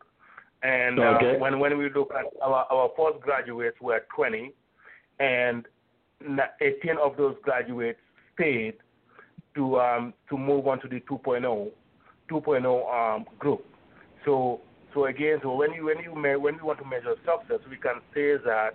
[0.62, 4.52] and uh, when when we look at our our first graduates were 20,
[5.20, 5.66] and
[6.60, 7.98] 18 of those graduates
[8.34, 8.74] stayed
[9.54, 11.70] to um to move on to the 2.0
[12.30, 13.64] 2.0 um group.
[14.24, 14.60] So
[14.94, 17.76] so again, so when you when you me- when we want to measure success, we
[17.76, 18.70] can say that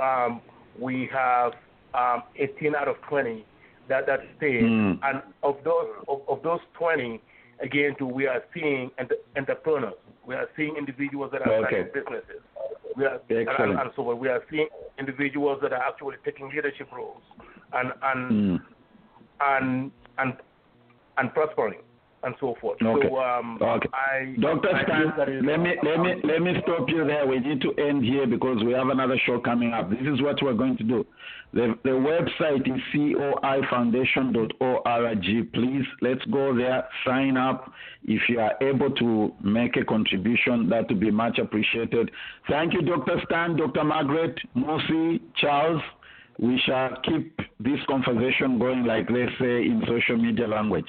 [0.00, 0.40] um,
[0.78, 1.52] we have
[1.92, 3.44] um, 18 out of 20
[3.90, 4.98] that that stayed, Mm.
[5.02, 7.20] and of those of, of those 20,
[7.60, 9.98] again, too, we are seeing ent- entrepreneurs.
[10.24, 11.66] We are seeing individuals that are Okay.
[11.68, 12.40] starting businesses.
[12.96, 13.80] We are and, Excellent.
[13.80, 14.18] and so on.
[14.18, 14.68] we are seeing
[14.98, 17.22] individuals that are actually taking leadership roles
[17.72, 18.58] and and Mm.
[19.40, 20.30] and and
[21.18, 21.80] and prospering
[22.22, 22.80] and so forth.
[22.82, 23.08] Okay.
[23.08, 23.88] So um, Okay.
[23.94, 24.68] I Dr.
[24.74, 27.26] I Stan, think that is- let me let me let me stop you there.
[27.26, 29.90] We need to end here because we have another show coming up.
[29.90, 31.06] This is what we're going to do.
[31.52, 32.80] The the website is
[34.30, 35.52] coifoundation.org.
[35.52, 37.72] Please let's go there, sign up.
[38.04, 42.10] If you are able to make a contribution, that would be much appreciated.
[42.48, 43.20] Thank you, Dr.
[43.26, 43.84] Stan, Dr.
[43.84, 45.82] Margaret, Mosi, Charles.
[46.38, 50.88] We shall keep this conversation going, like they say in social media language.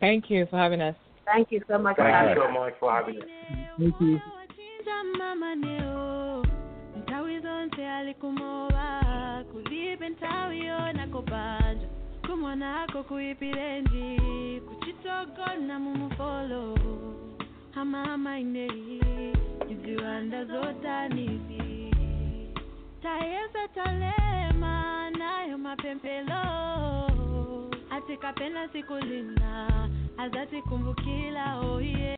[0.00, 0.94] Thank you for having us.
[1.26, 2.48] Thank you so much for Thank having you us.
[2.48, 3.28] so much for having us.
[3.78, 4.20] Thank you.
[4.36, 6.44] wachinja mama neo
[7.02, 11.86] nthawi zonse alikumowa kulibe nthawi yona kopanja
[12.26, 14.20] kumonako kuyipirenji
[14.68, 16.78] kuchitogona mumufolo
[17.74, 19.00] hamamaineyi
[19.70, 21.94] iziwanda zotanisi
[23.02, 27.09] tayeza talema nayo mapempelo
[28.00, 29.88] atikapena siku lina
[30.18, 32.16] azatikumbukila oye